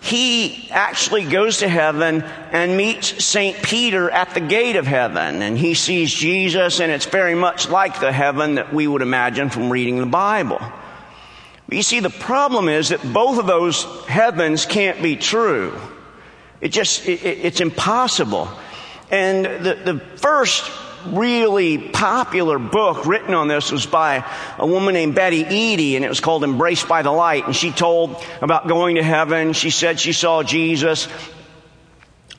he 0.00 0.68
actually 0.70 1.24
goes 1.24 1.58
to 1.58 1.68
heaven 1.68 2.22
and 2.52 2.76
meets 2.76 3.22
St. 3.22 3.62
Peter 3.62 4.10
at 4.10 4.32
the 4.32 4.40
gate 4.40 4.76
of 4.76 4.86
heaven. 4.86 5.42
And 5.42 5.58
he 5.58 5.74
sees 5.74 6.12
Jesus, 6.12 6.80
and 6.80 6.90
it's 6.90 7.04
very 7.04 7.34
much 7.34 7.68
like 7.68 8.00
the 8.00 8.10
heaven 8.10 8.54
that 8.54 8.72
we 8.72 8.86
would 8.86 9.02
imagine 9.02 9.50
from 9.50 9.70
reading 9.70 9.98
the 9.98 10.06
Bible. 10.06 10.58
But 11.68 11.76
you 11.76 11.82
see, 11.82 12.00
the 12.00 12.10
problem 12.10 12.68
is 12.68 12.88
that 12.88 13.12
both 13.12 13.38
of 13.38 13.46
those 13.46 13.84
heavens 14.06 14.64
can't 14.64 15.02
be 15.02 15.16
true. 15.16 15.78
It 16.62 16.70
just, 16.70 17.06
it, 17.06 17.22
it's 17.22 17.60
impossible. 17.60 18.48
And 19.10 19.44
the, 19.44 19.74
the 19.74 20.00
first 20.16 20.70
really 21.06 21.78
popular 21.78 22.58
book 22.58 23.06
written 23.06 23.34
on 23.34 23.48
this 23.48 23.72
was 23.72 23.86
by 23.86 24.24
a 24.58 24.66
woman 24.66 24.94
named 24.94 25.14
Betty 25.14 25.44
Eadie, 25.44 25.96
and 25.96 26.04
it 26.04 26.08
was 26.08 26.20
called 26.20 26.44
Embraced 26.44 26.88
by 26.88 27.02
the 27.02 27.10
Light. 27.10 27.46
And 27.46 27.54
she 27.54 27.70
told 27.70 28.22
about 28.40 28.68
going 28.68 28.96
to 28.96 29.02
heaven. 29.02 29.52
She 29.52 29.70
said 29.70 30.00
she 30.00 30.12
saw 30.12 30.42
Jesus. 30.42 31.08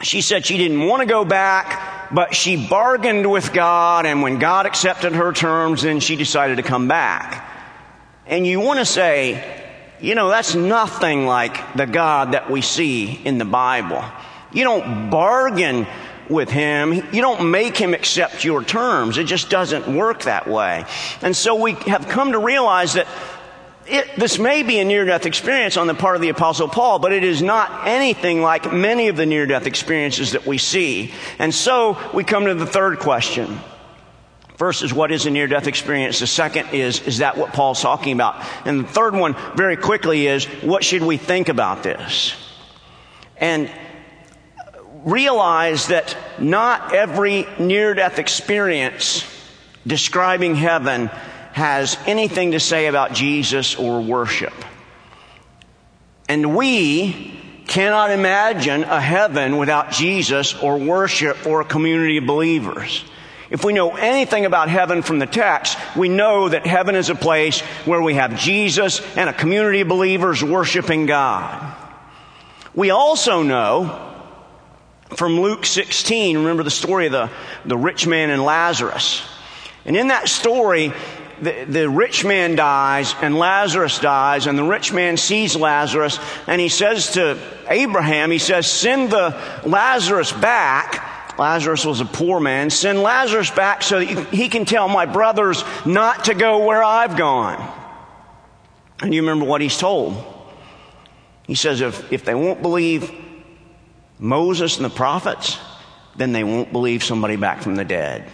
She 0.01 0.21
said 0.21 0.45
she 0.45 0.57
didn't 0.57 0.85
want 0.87 1.01
to 1.01 1.05
go 1.05 1.23
back, 1.25 2.11
but 2.11 2.33
she 2.33 2.67
bargained 2.67 3.29
with 3.29 3.53
God, 3.53 4.05
and 4.05 4.21
when 4.21 4.39
God 4.39 4.65
accepted 4.65 5.13
her 5.13 5.31
terms, 5.31 5.83
then 5.83 5.99
she 5.99 6.15
decided 6.15 6.57
to 6.57 6.63
come 6.63 6.87
back. 6.87 7.47
And 8.25 8.47
you 8.47 8.59
want 8.59 8.79
to 8.79 8.85
say, 8.85 9.61
you 9.99 10.15
know, 10.15 10.29
that's 10.29 10.55
nothing 10.55 11.25
like 11.25 11.75
the 11.75 11.85
God 11.85 12.31
that 12.31 12.49
we 12.49 12.61
see 12.61 13.11
in 13.11 13.37
the 13.37 13.45
Bible. 13.45 14.03
You 14.51 14.63
don't 14.63 15.09
bargain 15.09 15.85
with 16.31 16.49
him. 16.49 16.93
You 16.93 17.21
don't 17.21 17.51
make 17.51 17.77
him 17.77 17.93
accept 17.93 18.43
your 18.43 18.63
terms. 18.63 19.17
It 19.17 19.25
just 19.25 19.49
doesn't 19.49 19.93
work 19.93 20.23
that 20.23 20.47
way. 20.47 20.85
And 21.21 21.35
so 21.35 21.55
we 21.55 21.73
have 21.73 22.07
come 22.07 22.31
to 22.31 22.39
realize 22.39 22.93
that 22.93 23.07
it, 23.87 24.15
this 24.15 24.39
may 24.39 24.63
be 24.63 24.79
a 24.79 24.85
near 24.85 25.05
death 25.05 25.25
experience 25.25 25.75
on 25.75 25.87
the 25.87 25.93
part 25.93 26.15
of 26.15 26.21
the 26.21 26.29
Apostle 26.29 26.67
Paul, 26.67 26.99
but 26.99 27.11
it 27.11 27.23
is 27.23 27.41
not 27.41 27.87
anything 27.87 28.41
like 28.41 28.71
many 28.71 29.09
of 29.09 29.17
the 29.17 29.25
near 29.25 29.45
death 29.45 29.67
experiences 29.67 30.31
that 30.31 30.45
we 30.45 30.57
see. 30.57 31.13
And 31.39 31.53
so 31.53 31.97
we 32.13 32.23
come 32.23 32.45
to 32.45 32.53
the 32.53 32.65
third 32.65 32.99
question. 32.99 33.59
First 34.55 34.83
is 34.83 34.93
what 34.93 35.11
is 35.11 35.25
a 35.25 35.31
near 35.31 35.47
death 35.47 35.65
experience? 35.65 36.19
The 36.19 36.27
second 36.27 36.69
is, 36.69 37.01
is 37.01 37.17
that 37.17 37.35
what 37.35 37.51
Paul's 37.51 37.81
talking 37.81 38.13
about? 38.13 38.45
And 38.63 38.81
the 38.81 38.87
third 38.87 39.15
one, 39.15 39.35
very 39.55 39.75
quickly, 39.75 40.27
is 40.27 40.45
what 40.45 40.83
should 40.83 41.01
we 41.01 41.17
think 41.17 41.49
about 41.49 41.81
this? 41.81 42.35
And 43.37 43.71
realize 45.03 45.87
that 45.87 46.15
not 46.39 46.93
every 46.93 47.47
near 47.59 47.93
death 47.93 48.19
experience 48.19 49.25
describing 49.85 50.55
heaven 50.55 51.07
has 51.53 51.97
anything 52.05 52.51
to 52.51 52.59
say 52.59 52.87
about 52.87 53.13
Jesus 53.13 53.75
or 53.75 54.01
worship. 54.01 54.53
And 56.29 56.55
we 56.55 57.39
cannot 57.67 58.11
imagine 58.11 58.83
a 58.83 59.01
heaven 59.01 59.57
without 59.57 59.91
Jesus 59.91 60.53
or 60.55 60.77
worship 60.77 61.45
or 61.45 61.61
a 61.61 61.65
community 61.65 62.17
of 62.17 62.25
believers. 62.25 63.03
If 63.49 63.65
we 63.65 63.73
know 63.73 63.95
anything 63.95 64.45
about 64.45 64.69
heaven 64.69 65.01
from 65.01 65.19
the 65.19 65.25
text, 65.25 65.77
we 65.97 66.07
know 66.07 66.47
that 66.47 66.65
heaven 66.65 66.95
is 66.95 67.09
a 67.09 67.15
place 67.15 67.59
where 67.85 68.01
we 68.01 68.13
have 68.13 68.39
Jesus 68.39 69.01
and 69.17 69.29
a 69.29 69.33
community 69.33 69.81
of 69.81 69.89
believers 69.89 70.41
worshiping 70.41 71.05
God. 71.05 71.75
We 72.73 72.91
also 72.91 73.43
know 73.43 74.10
from 75.15 75.39
Luke 75.39 75.65
16. 75.65 76.37
Remember 76.37 76.63
the 76.63 76.71
story 76.71 77.07
of 77.07 77.11
the, 77.11 77.29
the 77.65 77.77
rich 77.77 78.07
man 78.07 78.29
and 78.29 78.43
Lazarus. 78.43 79.21
And 79.85 79.97
in 79.97 80.09
that 80.09 80.29
story, 80.29 80.93
the, 81.41 81.65
the 81.67 81.89
rich 81.89 82.23
man 82.23 82.55
dies 82.55 83.15
and 83.21 83.37
Lazarus 83.37 83.99
dies 83.99 84.47
and 84.47 84.57
the 84.57 84.63
rich 84.63 84.93
man 84.93 85.17
sees 85.17 85.55
Lazarus 85.55 86.19
and 86.47 86.61
he 86.61 86.69
says 86.69 87.13
to 87.13 87.37
Abraham, 87.67 88.31
he 88.31 88.37
says, 88.37 88.67
send 88.67 89.11
the 89.11 89.35
Lazarus 89.65 90.31
back. 90.31 91.39
Lazarus 91.39 91.85
was 91.85 92.01
a 92.01 92.05
poor 92.05 92.39
man. 92.39 92.69
Send 92.69 93.01
Lazarus 93.01 93.49
back 93.49 93.81
so 93.81 94.03
that 94.03 94.27
he 94.27 94.49
can 94.49 94.65
tell 94.65 94.87
my 94.87 95.05
brothers 95.05 95.63
not 95.85 96.25
to 96.25 96.35
go 96.35 96.65
where 96.65 96.83
I've 96.83 97.17
gone. 97.17 97.79
And 99.01 99.13
you 99.13 99.21
remember 99.21 99.45
what 99.45 99.61
he's 99.61 99.77
told. 99.77 100.23
He 101.47 101.55
says, 101.55 101.81
if, 101.81 102.13
if 102.13 102.23
they 102.23 102.35
won't 102.35 102.61
believe 102.61 103.11
Moses 104.21 104.77
and 104.77 104.85
the 104.85 104.89
prophets, 104.89 105.57
then 106.15 106.31
they 106.31 106.43
won't 106.43 106.71
believe 106.71 107.03
somebody 107.03 107.35
back 107.35 107.61
from 107.61 107.75
the 107.75 107.83
dead. 107.83 108.29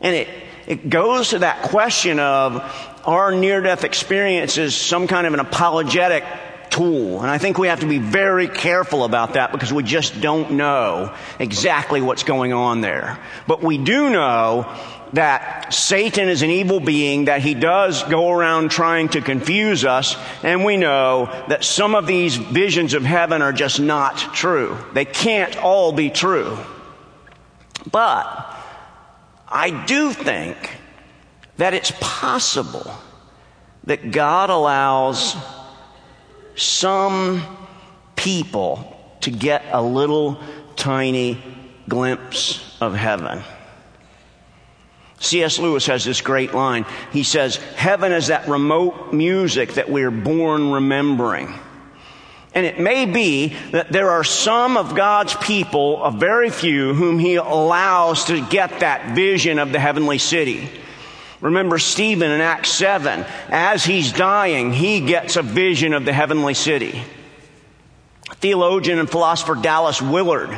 And 0.00 0.16
it, 0.16 0.28
it 0.66 0.88
goes 0.88 1.30
to 1.30 1.40
that 1.40 1.62
question 1.64 2.18
of 2.18 2.62
our 3.04 3.30
near 3.30 3.60
death 3.60 3.84
experiences 3.84 4.74
some 4.74 5.06
kind 5.06 5.26
of 5.26 5.34
an 5.34 5.40
apologetic 5.40 6.24
tool. 6.70 7.20
And 7.20 7.30
I 7.30 7.36
think 7.36 7.58
we 7.58 7.68
have 7.68 7.80
to 7.80 7.86
be 7.86 7.98
very 7.98 8.48
careful 8.48 9.04
about 9.04 9.34
that 9.34 9.52
because 9.52 9.72
we 9.72 9.82
just 9.82 10.20
don't 10.20 10.52
know 10.52 11.14
exactly 11.38 12.00
what's 12.00 12.22
going 12.22 12.54
on 12.54 12.80
there. 12.80 13.18
But 13.46 13.62
we 13.62 13.76
do 13.76 14.08
know 14.08 14.74
that 15.12 15.74
Satan 15.74 16.28
is 16.28 16.42
an 16.42 16.50
evil 16.50 16.80
being, 16.80 17.24
that 17.24 17.42
he 17.42 17.54
does 17.54 18.02
go 18.04 18.30
around 18.30 18.70
trying 18.70 19.08
to 19.10 19.20
confuse 19.20 19.84
us, 19.84 20.16
and 20.42 20.64
we 20.64 20.76
know 20.76 21.26
that 21.48 21.64
some 21.64 21.94
of 21.94 22.06
these 22.06 22.36
visions 22.36 22.94
of 22.94 23.02
heaven 23.02 23.42
are 23.42 23.52
just 23.52 23.80
not 23.80 24.16
true. 24.34 24.76
They 24.92 25.04
can't 25.04 25.56
all 25.56 25.92
be 25.92 26.10
true. 26.10 26.56
But 27.90 28.56
I 29.48 29.84
do 29.86 30.12
think 30.12 30.56
that 31.56 31.74
it's 31.74 31.92
possible 32.00 32.94
that 33.84 34.10
God 34.12 34.50
allows 34.50 35.36
some 36.54 37.42
people 38.16 38.96
to 39.22 39.30
get 39.30 39.64
a 39.72 39.82
little 39.82 40.40
tiny 40.76 41.42
glimpse 41.88 42.76
of 42.80 42.94
heaven. 42.94 43.42
C.S. 45.20 45.58
Lewis 45.58 45.86
has 45.86 46.04
this 46.04 46.22
great 46.22 46.54
line. 46.54 46.86
He 47.12 47.22
says, 47.22 47.56
Heaven 47.56 48.10
is 48.10 48.28
that 48.28 48.48
remote 48.48 49.12
music 49.12 49.74
that 49.74 49.90
we're 49.90 50.10
born 50.10 50.72
remembering. 50.72 51.54
And 52.54 52.66
it 52.66 52.80
may 52.80 53.04
be 53.04 53.54
that 53.70 53.92
there 53.92 54.10
are 54.10 54.24
some 54.24 54.76
of 54.76 54.96
God's 54.96 55.34
people, 55.36 56.02
a 56.02 56.10
very 56.10 56.50
few, 56.50 56.94
whom 56.94 57.18
He 57.18 57.36
allows 57.36 58.24
to 58.24 58.44
get 58.48 58.80
that 58.80 59.14
vision 59.14 59.58
of 59.58 59.72
the 59.72 59.78
heavenly 59.78 60.18
city. 60.18 60.68
Remember 61.40 61.78
Stephen 61.78 62.30
in 62.30 62.40
Acts 62.40 62.70
7. 62.70 63.24
As 63.48 63.84
he's 63.84 64.12
dying, 64.12 64.72
he 64.72 65.00
gets 65.00 65.36
a 65.36 65.42
vision 65.42 65.94
of 65.94 66.04
the 66.04 66.12
heavenly 66.12 66.54
city. 66.54 67.02
Theologian 68.36 68.98
and 68.98 69.08
philosopher 69.08 69.54
Dallas 69.54 70.02
Willard. 70.02 70.50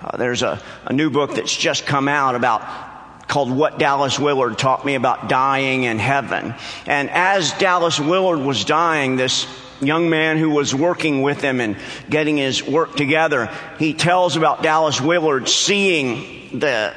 Uh, 0.00 0.16
there's 0.16 0.42
a, 0.42 0.62
a 0.84 0.92
new 0.92 1.10
book 1.10 1.34
that's 1.34 1.54
just 1.54 1.86
come 1.86 2.08
out 2.08 2.34
about 2.34 2.87
called 3.28 3.50
What 3.50 3.78
Dallas 3.78 4.18
Willard 4.18 4.58
Taught 4.58 4.84
Me 4.84 4.94
About 4.94 5.28
Dying 5.28 5.84
in 5.84 5.98
Heaven. 5.98 6.54
And 6.86 7.10
as 7.10 7.52
Dallas 7.52 8.00
Willard 8.00 8.40
was 8.40 8.64
dying, 8.64 9.16
this 9.16 9.46
young 9.80 10.10
man 10.10 10.38
who 10.38 10.50
was 10.50 10.74
working 10.74 11.22
with 11.22 11.40
him 11.42 11.60
and 11.60 11.76
getting 12.10 12.38
his 12.38 12.62
work 12.62 12.96
together, 12.96 13.50
he 13.78 13.94
tells 13.94 14.36
about 14.36 14.62
Dallas 14.62 15.00
Willard 15.00 15.48
seeing 15.48 16.58
the, 16.58 16.94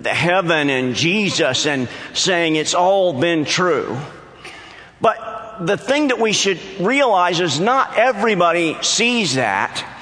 the 0.00 0.14
heaven 0.14 0.70
and 0.70 0.94
Jesus 0.94 1.66
and 1.66 1.88
saying 2.14 2.56
it's 2.56 2.74
all 2.74 3.12
been 3.20 3.44
true. 3.44 3.96
But 5.00 5.66
the 5.66 5.76
thing 5.76 6.08
that 6.08 6.18
we 6.18 6.32
should 6.32 6.58
realize 6.80 7.40
is 7.40 7.60
not 7.60 7.98
everybody 7.98 8.82
sees 8.82 9.34
that. 9.34 9.93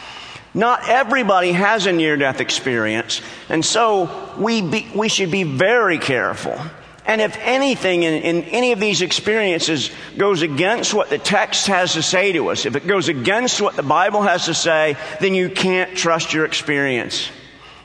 Not 0.54 0.88
everybody 0.88 1.52
has 1.52 1.86
a 1.86 1.92
near 1.92 2.16
death 2.16 2.40
experience. 2.40 3.22
And 3.48 3.64
so 3.64 4.34
we, 4.38 4.60
be, 4.60 4.90
we 4.94 5.08
should 5.08 5.30
be 5.30 5.44
very 5.44 5.98
careful 5.98 6.58
and 7.04 7.20
if 7.20 7.36
anything 7.40 8.04
in, 8.04 8.14
in, 8.22 8.44
any 8.44 8.72
of 8.72 8.78
these 8.78 9.02
experiences 9.02 9.90
goes 10.16 10.42
against 10.42 10.94
what 10.94 11.10
the 11.10 11.18
text 11.18 11.66
has 11.66 11.94
to 11.94 12.02
say 12.02 12.32
to 12.32 12.48
us, 12.48 12.64
if 12.64 12.76
it 12.76 12.86
goes 12.86 13.08
against 13.08 13.60
what 13.60 13.74
the 13.74 13.82
Bible 13.82 14.22
has 14.22 14.46
to 14.46 14.54
say, 14.54 14.96
then 15.20 15.34
you 15.34 15.50
can't 15.50 15.96
trust 15.96 16.32
your 16.32 16.44
experience. 16.44 17.28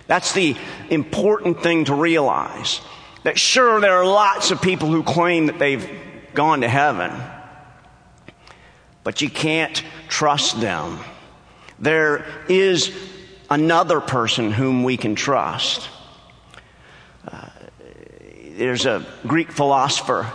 That's 0.05 0.33
the 0.33 0.55
important 0.89 1.63
thing 1.63 1.85
to 1.85 1.95
realize. 1.95 2.79
That 3.23 3.39
sure, 3.39 3.81
there 3.81 3.95
are 3.95 4.05
lots 4.05 4.51
of 4.51 4.61
people 4.61 4.89
who 4.89 5.01
claim 5.01 5.47
that 5.47 5.57
they've 5.57 5.89
gone 6.35 6.61
to 6.61 6.69
heaven, 6.69 7.11
but 9.03 9.21
you 9.21 9.29
can't 9.29 9.83
trust 10.07 10.61
them. 10.61 10.99
There 11.79 12.25
is 12.49 12.95
another 13.49 14.01
person 14.01 14.51
whom 14.51 14.83
we 14.83 14.97
can 14.97 15.15
trust 15.15 15.89
uh, 17.31 17.49
there's 18.55 18.85
a 18.85 19.05
Greek 19.25 19.51
philosopher 19.51 20.31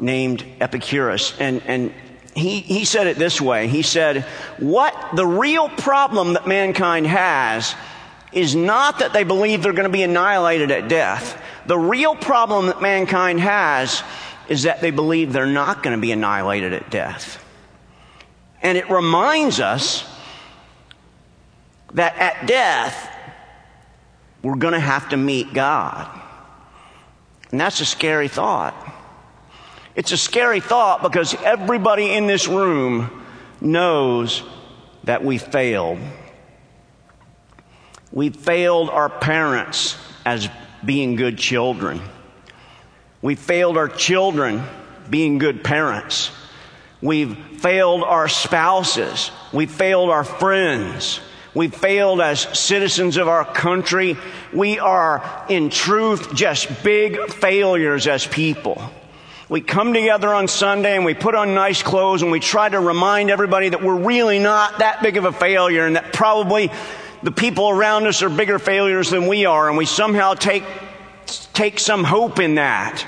named 0.00 0.44
Epicurus, 0.60 1.34
and, 1.38 1.62
and 1.66 1.92
he, 2.34 2.60
he 2.60 2.84
said 2.84 3.06
it 3.06 3.16
this 3.16 3.40
way. 3.40 3.68
He 3.68 3.82
said, 3.82 4.22
What 4.58 4.94
the 5.14 5.26
real 5.26 5.68
problem 5.68 6.34
that 6.34 6.48
mankind 6.48 7.06
has 7.06 7.74
is 8.32 8.56
not 8.56 8.98
that 8.98 9.12
they 9.12 9.24
believe 9.24 9.62
they're 9.62 9.72
going 9.72 9.88
to 9.88 9.92
be 9.92 10.02
annihilated 10.02 10.70
at 10.70 10.88
death. 10.88 11.40
The 11.66 11.78
real 11.78 12.16
problem 12.16 12.66
that 12.66 12.82
mankind 12.82 13.40
has 13.40 14.02
is 14.48 14.64
that 14.64 14.80
they 14.80 14.90
believe 14.90 15.32
they're 15.32 15.46
not 15.46 15.82
going 15.82 15.94
to 15.96 16.00
be 16.00 16.12
annihilated 16.12 16.72
at 16.72 16.90
death. 16.90 17.42
And 18.62 18.76
it 18.78 18.90
reminds 18.90 19.60
us 19.60 20.04
that 21.94 22.16
at 22.16 22.46
death, 22.46 23.10
we're 24.42 24.56
going 24.56 24.74
to 24.74 24.80
have 24.80 25.10
to 25.10 25.16
meet 25.16 25.52
God. 25.52 26.08
And 27.50 27.60
that's 27.60 27.80
a 27.80 27.84
scary 27.84 28.28
thought. 28.28 28.74
It's 29.94 30.12
a 30.12 30.16
scary 30.16 30.60
thought 30.60 31.02
because 31.02 31.34
everybody 31.34 32.12
in 32.12 32.26
this 32.26 32.48
room 32.48 33.24
knows 33.60 34.42
that 35.04 35.22
we 35.22 35.38
failed. 35.38 35.98
We 38.10 38.30
failed 38.30 38.90
our 38.90 39.08
parents 39.08 39.96
as 40.24 40.48
being 40.84 41.16
good 41.16 41.38
children. 41.38 42.00
We 43.20 43.34
failed 43.34 43.76
our 43.76 43.88
children 43.88 44.64
being 45.08 45.38
good 45.38 45.62
parents. 45.62 46.30
We've 47.00 47.36
failed 47.60 48.02
our 48.02 48.28
spouses. 48.28 49.30
We 49.52 49.66
failed 49.66 50.10
our 50.10 50.24
friends. 50.24 51.20
We 51.54 51.68
failed 51.68 52.20
as 52.20 52.40
citizens 52.58 53.18
of 53.18 53.28
our 53.28 53.44
country. 53.44 54.16
We 54.52 54.78
are, 54.78 55.44
in 55.48 55.68
truth, 55.68 56.34
just 56.34 56.82
big 56.82 57.30
failures 57.30 58.06
as 58.06 58.26
people. 58.26 58.82
We 59.50 59.60
come 59.60 59.92
together 59.92 60.32
on 60.32 60.48
Sunday 60.48 60.96
and 60.96 61.04
we 61.04 61.12
put 61.12 61.34
on 61.34 61.54
nice 61.54 61.82
clothes 61.82 62.22
and 62.22 62.32
we 62.32 62.40
try 62.40 62.70
to 62.70 62.80
remind 62.80 63.30
everybody 63.30 63.68
that 63.68 63.82
we're 63.82 63.96
really 63.96 64.38
not 64.38 64.78
that 64.78 65.02
big 65.02 65.18
of 65.18 65.26
a 65.26 65.32
failure 65.32 65.84
and 65.84 65.96
that 65.96 66.14
probably 66.14 66.70
the 67.22 67.32
people 67.32 67.68
around 67.68 68.06
us 68.06 68.22
are 68.22 68.30
bigger 68.30 68.58
failures 68.58 69.10
than 69.10 69.26
we 69.26 69.44
are 69.44 69.68
and 69.68 69.76
we 69.76 69.84
somehow 69.84 70.32
take, 70.32 70.64
take 71.52 71.78
some 71.78 72.02
hope 72.02 72.38
in 72.38 72.54
that. 72.54 73.06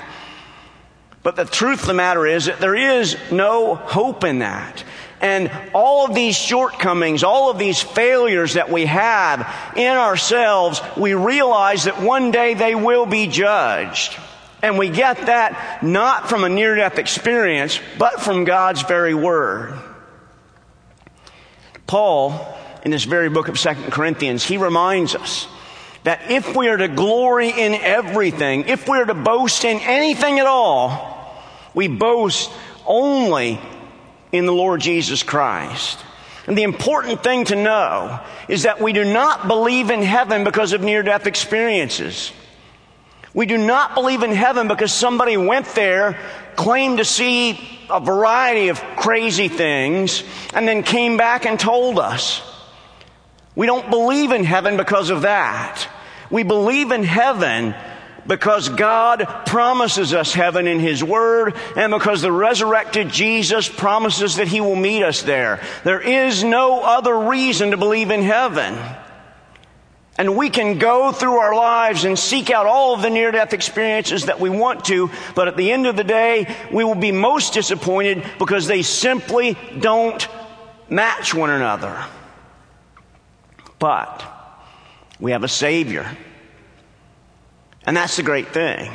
But 1.23 1.35
the 1.35 1.45
truth 1.45 1.81
of 1.81 1.87
the 1.87 1.95
matter 1.95 2.27
is 2.27 2.45
that 2.45 2.59
there 2.59 2.75
is 2.75 3.17
no 3.31 3.73
hope 3.73 4.23
in 4.23 4.37
that. 4.39 4.83
And 5.25 5.49
all 5.73 6.05
of 6.05 6.13
these 6.13 6.35
shortcomings, 6.35 7.23
all 7.23 7.49
of 7.49 7.57
these 7.57 7.81
failures 7.81 8.53
that 8.53 8.69
we 8.69 8.85
have 8.85 9.73
in 9.75 9.97
ourselves, 9.97 10.79
we 10.95 11.15
realize 11.15 11.85
that 11.85 11.99
one 11.99 12.29
day 12.29 12.53
they 12.53 12.75
will 12.75 13.07
be 13.07 13.25
judged. 13.25 14.15
And 14.61 14.77
we 14.77 14.89
get 14.89 15.25
that 15.25 15.81
not 15.81 16.29
from 16.29 16.43
a 16.43 16.49
near 16.49 16.75
death 16.75 16.99
experience, 16.99 17.79
but 17.97 18.21
from 18.21 18.43
God's 18.43 18.83
very 18.83 19.15
word. 19.15 19.73
Paul, 21.87 22.55
in 22.83 22.91
this 22.91 23.05
very 23.05 23.29
book 23.29 23.47
of 23.47 23.57
Second 23.57 23.91
Corinthians, 23.91 24.43
he 24.43 24.57
reminds 24.57 25.15
us 25.15 25.47
that 26.03 26.29
if 26.29 26.55
we 26.55 26.67
are 26.67 26.77
to 26.77 26.87
glory 26.87 27.49
in 27.49 27.73
everything, 27.73 28.65
if 28.67 28.87
we 28.87 28.99
are 28.99 29.05
to 29.05 29.15
boast 29.15 29.65
in 29.65 29.79
anything 29.79 30.39
at 30.39 30.45
all, 30.45 31.35
we 31.73 31.87
boast 31.87 32.51
only 32.85 33.59
in 34.37 34.45
the 34.45 34.53
Lord 34.53 34.81
Jesus 34.81 35.23
Christ. 35.23 35.99
And 36.47 36.57
the 36.57 36.63
important 36.63 37.23
thing 37.23 37.45
to 37.45 37.55
know 37.55 38.19
is 38.47 38.63
that 38.63 38.79
we 38.79 38.93
do 38.93 39.03
not 39.03 39.47
believe 39.47 39.89
in 39.89 40.01
heaven 40.01 40.43
because 40.43 40.73
of 40.73 40.81
near 40.81 41.01
death 41.01 41.25
experiences. 41.25 42.31
We 43.33 43.45
do 43.45 43.57
not 43.57 43.95
believe 43.95 44.23
in 44.23 44.31
heaven 44.31 44.67
because 44.67 44.93
somebody 44.93 45.37
went 45.37 45.65
there, 45.75 46.19
claimed 46.55 46.99
to 46.99 47.05
see 47.05 47.59
a 47.89 47.99
variety 47.99 48.69
of 48.69 48.79
crazy 48.95 49.47
things, 49.47 50.23
and 50.53 50.67
then 50.67 50.83
came 50.83 51.17
back 51.17 51.45
and 51.45 51.59
told 51.59 51.99
us. 51.99 52.41
We 53.55 53.65
don't 53.65 53.89
believe 53.89 54.31
in 54.31 54.43
heaven 54.43 54.77
because 54.77 55.09
of 55.09 55.23
that. 55.23 55.87
We 56.29 56.43
believe 56.43 56.91
in 56.91 57.03
heaven 57.03 57.75
because 58.27 58.69
God 58.69 59.27
promises 59.45 60.13
us 60.13 60.33
heaven 60.33 60.67
in 60.67 60.79
His 60.79 61.03
Word 61.03 61.55
and 61.75 61.91
because 61.91 62.21
the 62.21 62.31
resurrected 62.31 63.09
Jesus 63.09 63.69
promises 63.69 64.37
that 64.37 64.47
He 64.47 64.61
will 64.61 64.75
meet 64.75 65.03
us 65.03 65.21
there. 65.21 65.61
There 65.83 66.01
is 66.01 66.43
no 66.43 66.81
other 66.81 67.17
reason 67.17 67.71
to 67.71 67.77
believe 67.77 68.11
in 68.11 68.21
heaven. 68.21 68.77
And 70.17 70.37
we 70.37 70.49
can 70.49 70.77
go 70.77 71.11
through 71.11 71.37
our 71.39 71.53
lives 71.53 72.05
and 72.05 72.17
seek 72.17 72.49
out 72.49 72.65
all 72.65 72.93
of 72.93 73.01
the 73.01 73.09
near 73.09 73.31
death 73.31 73.53
experiences 73.53 74.25
that 74.25 74.39
we 74.39 74.49
want 74.49 74.85
to, 74.85 75.11
but 75.35 75.49
at 75.49 75.57
the 75.57 75.71
end 75.71 75.87
of 75.87 75.97
the 75.97 76.05
day, 76.05 76.55
we 76.71 76.85
will 76.85 76.95
be 76.95 77.11
most 77.11 77.53
disappointed 77.53 78.23
because 78.39 78.65
they 78.65 78.81
simply 78.81 79.57
don't 79.77 80.25
match 80.89 81.33
one 81.33 81.49
another. 81.49 82.01
But 83.77 84.23
we 85.19 85.31
have 85.31 85.43
a 85.43 85.49
Savior 85.49 86.09
and 87.85 87.95
that's 87.95 88.17
the 88.17 88.23
great 88.23 88.49
thing. 88.49 88.91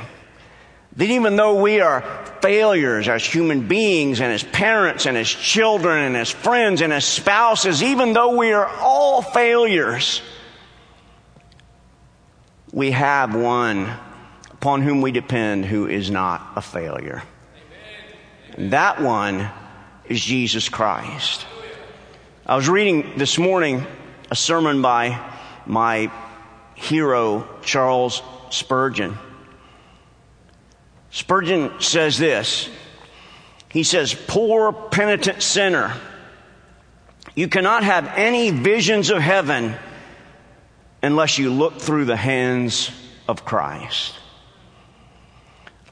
That 0.96 1.08
even 1.08 1.36
though 1.36 1.60
we 1.62 1.80
are 1.80 2.02
failures 2.42 3.08
as 3.08 3.24
human 3.24 3.68
beings 3.68 4.20
and 4.20 4.32
as 4.32 4.42
parents 4.42 5.06
and 5.06 5.16
as 5.16 5.28
children 5.28 6.02
and 6.02 6.16
as 6.16 6.30
friends 6.30 6.80
and 6.80 6.92
as 6.92 7.04
spouses, 7.04 7.82
even 7.82 8.12
though 8.12 8.36
we 8.36 8.52
are 8.52 8.66
all 8.66 9.22
failures, 9.22 10.20
we 12.72 12.90
have 12.90 13.34
one 13.34 13.88
upon 14.50 14.82
whom 14.82 15.00
we 15.00 15.12
depend 15.12 15.64
who 15.64 15.86
is 15.86 16.10
not 16.10 16.52
a 16.56 16.60
failure. 16.60 17.22
And 18.56 18.72
that 18.72 19.00
one 19.00 19.48
is 20.08 20.22
Jesus 20.22 20.68
Christ. 20.68 21.46
I 22.44 22.56
was 22.56 22.68
reading 22.68 23.16
this 23.16 23.38
morning 23.38 23.86
a 24.30 24.36
sermon 24.36 24.82
by 24.82 25.20
my 25.66 26.10
hero, 26.74 27.48
Charles 27.62 28.22
Spurgeon. 28.50 29.16
Spurgeon 31.10 31.80
says 31.80 32.18
this. 32.18 32.68
He 33.70 33.82
says, 33.84 34.14
Poor 34.26 34.72
penitent 34.72 35.42
sinner, 35.42 35.94
you 37.34 37.48
cannot 37.48 37.84
have 37.84 38.06
any 38.16 38.50
visions 38.50 39.10
of 39.10 39.18
heaven 39.18 39.74
unless 41.02 41.38
you 41.38 41.50
look 41.52 41.80
through 41.80 42.04
the 42.04 42.16
hands 42.16 42.90
of 43.28 43.44
Christ. 43.44 44.14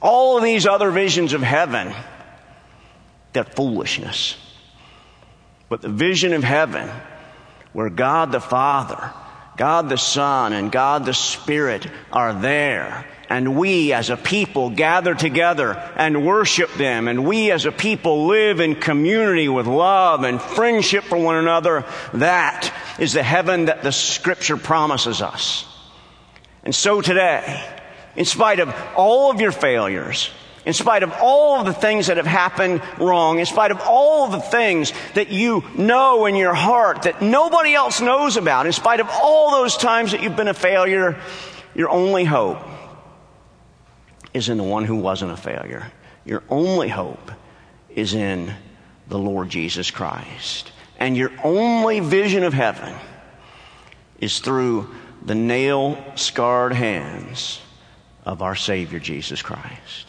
All 0.00 0.36
of 0.36 0.44
these 0.44 0.66
other 0.66 0.90
visions 0.90 1.32
of 1.32 1.42
heaven, 1.42 1.92
they're 3.32 3.44
foolishness. 3.44 4.36
But 5.68 5.82
the 5.82 5.88
vision 5.88 6.32
of 6.32 6.44
heaven, 6.44 6.88
where 7.72 7.90
God 7.90 8.32
the 8.32 8.40
Father, 8.40 9.12
God 9.58 9.88
the 9.88 9.98
Son, 9.98 10.52
and 10.52 10.72
God 10.72 11.04
the 11.04 11.12
Spirit 11.12 11.86
are 12.12 12.32
there, 12.32 13.04
and 13.28 13.56
we 13.56 13.92
as 13.92 14.08
a 14.08 14.16
people 14.16 14.70
gather 14.70 15.14
together 15.14 15.74
and 15.96 16.24
worship 16.24 16.72
them, 16.74 17.08
and 17.08 17.26
we 17.26 17.50
as 17.50 17.66
a 17.66 17.72
people 17.72 18.26
live 18.26 18.60
in 18.60 18.76
community 18.76 19.48
with 19.48 19.66
love 19.66 20.22
and 20.22 20.40
friendship 20.40 21.04
for 21.04 21.18
one 21.18 21.36
another, 21.36 21.84
that 22.14 22.72
is 22.98 23.12
the 23.12 23.22
heaven 23.22 23.66
that 23.66 23.82
the 23.82 23.92
Scripture 23.92 24.56
promises 24.56 25.20
us. 25.20 25.66
And 26.64 26.74
so 26.74 27.00
today, 27.00 27.62
in 28.16 28.24
spite 28.24 28.60
of 28.60 28.74
all 28.96 29.30
of 29.30 29.40
your 29.40 29.52
failures, 29.52 30.30
in 30.68 30.74
spite 30.74 31.02
of 31.02 31.14
all 31.22 31.60
of 31.60 31.64
the 31.64 31.72
things 31.72 32.08
that 32.08 32.18
have 32.18 32.26
happened 32.26 32.82
wrong, 32.98 33.38
in 33.38 33.46
spite 33.46 33.70
of 33.70 33.80
all 33.80 34.28
the 34.28 34.38
things 34.38 34.92
that 35.14 35.30
you 35.30 35.64
know 35.78 36.26
in 36.26 36.36
your 36.36 36.52
heart 36.52 37.04
that 37.04 37.22
nobody 37.22 37.72
else 37.72 38.02
knows 38.02 38.36
about, 38.36 38.66
in 38.66 38.72
spite 38.72 39.00
of 39.00 39.08
all 39.08 39.50
those 39.50 39.78
times 39.78 40.12
that 40.12 40.22
you've 40.22 40.36
been 40.36 40.46
a 40.46 40.52
failure, 40.52 41.18
your 41.74 41.88
only 41.88 42.22
hope 42.22 42.58
is 44.34 44.50
in 44.50 44.58
the 44.58 44.62
one 44.62 44.84
who 44.84 44.96
wasn't 44.96 45.32
a 45.32 45.38
failure. 45.38 45.90
Your 46.26 46.42
only 46.50 46.90
hope 46.90 47.30
is 47.88 48.12
in 48.12 48.52
the 49.08 49.18
Lord 49.18 49.48
Jesus 49.48 49.90
Christ. 49.90 50.70
And 50.98 51.16
your 51.16 51.32
only 51.42 52.00
vision 52.00 52.44
of 52.44 52.52
heaven 52.52 52.94
is 54.20 54.40
through 54.40 54.94
the 55.24 55.34
nail 55.34 55.96
scarred 56.14 56.74
hands 56.74 57.58
of 58.26 58.42
our 58.42 58.54
Savior 58.54 58.98
Jesus 58.98 59.40
Christ. 59.40 60.07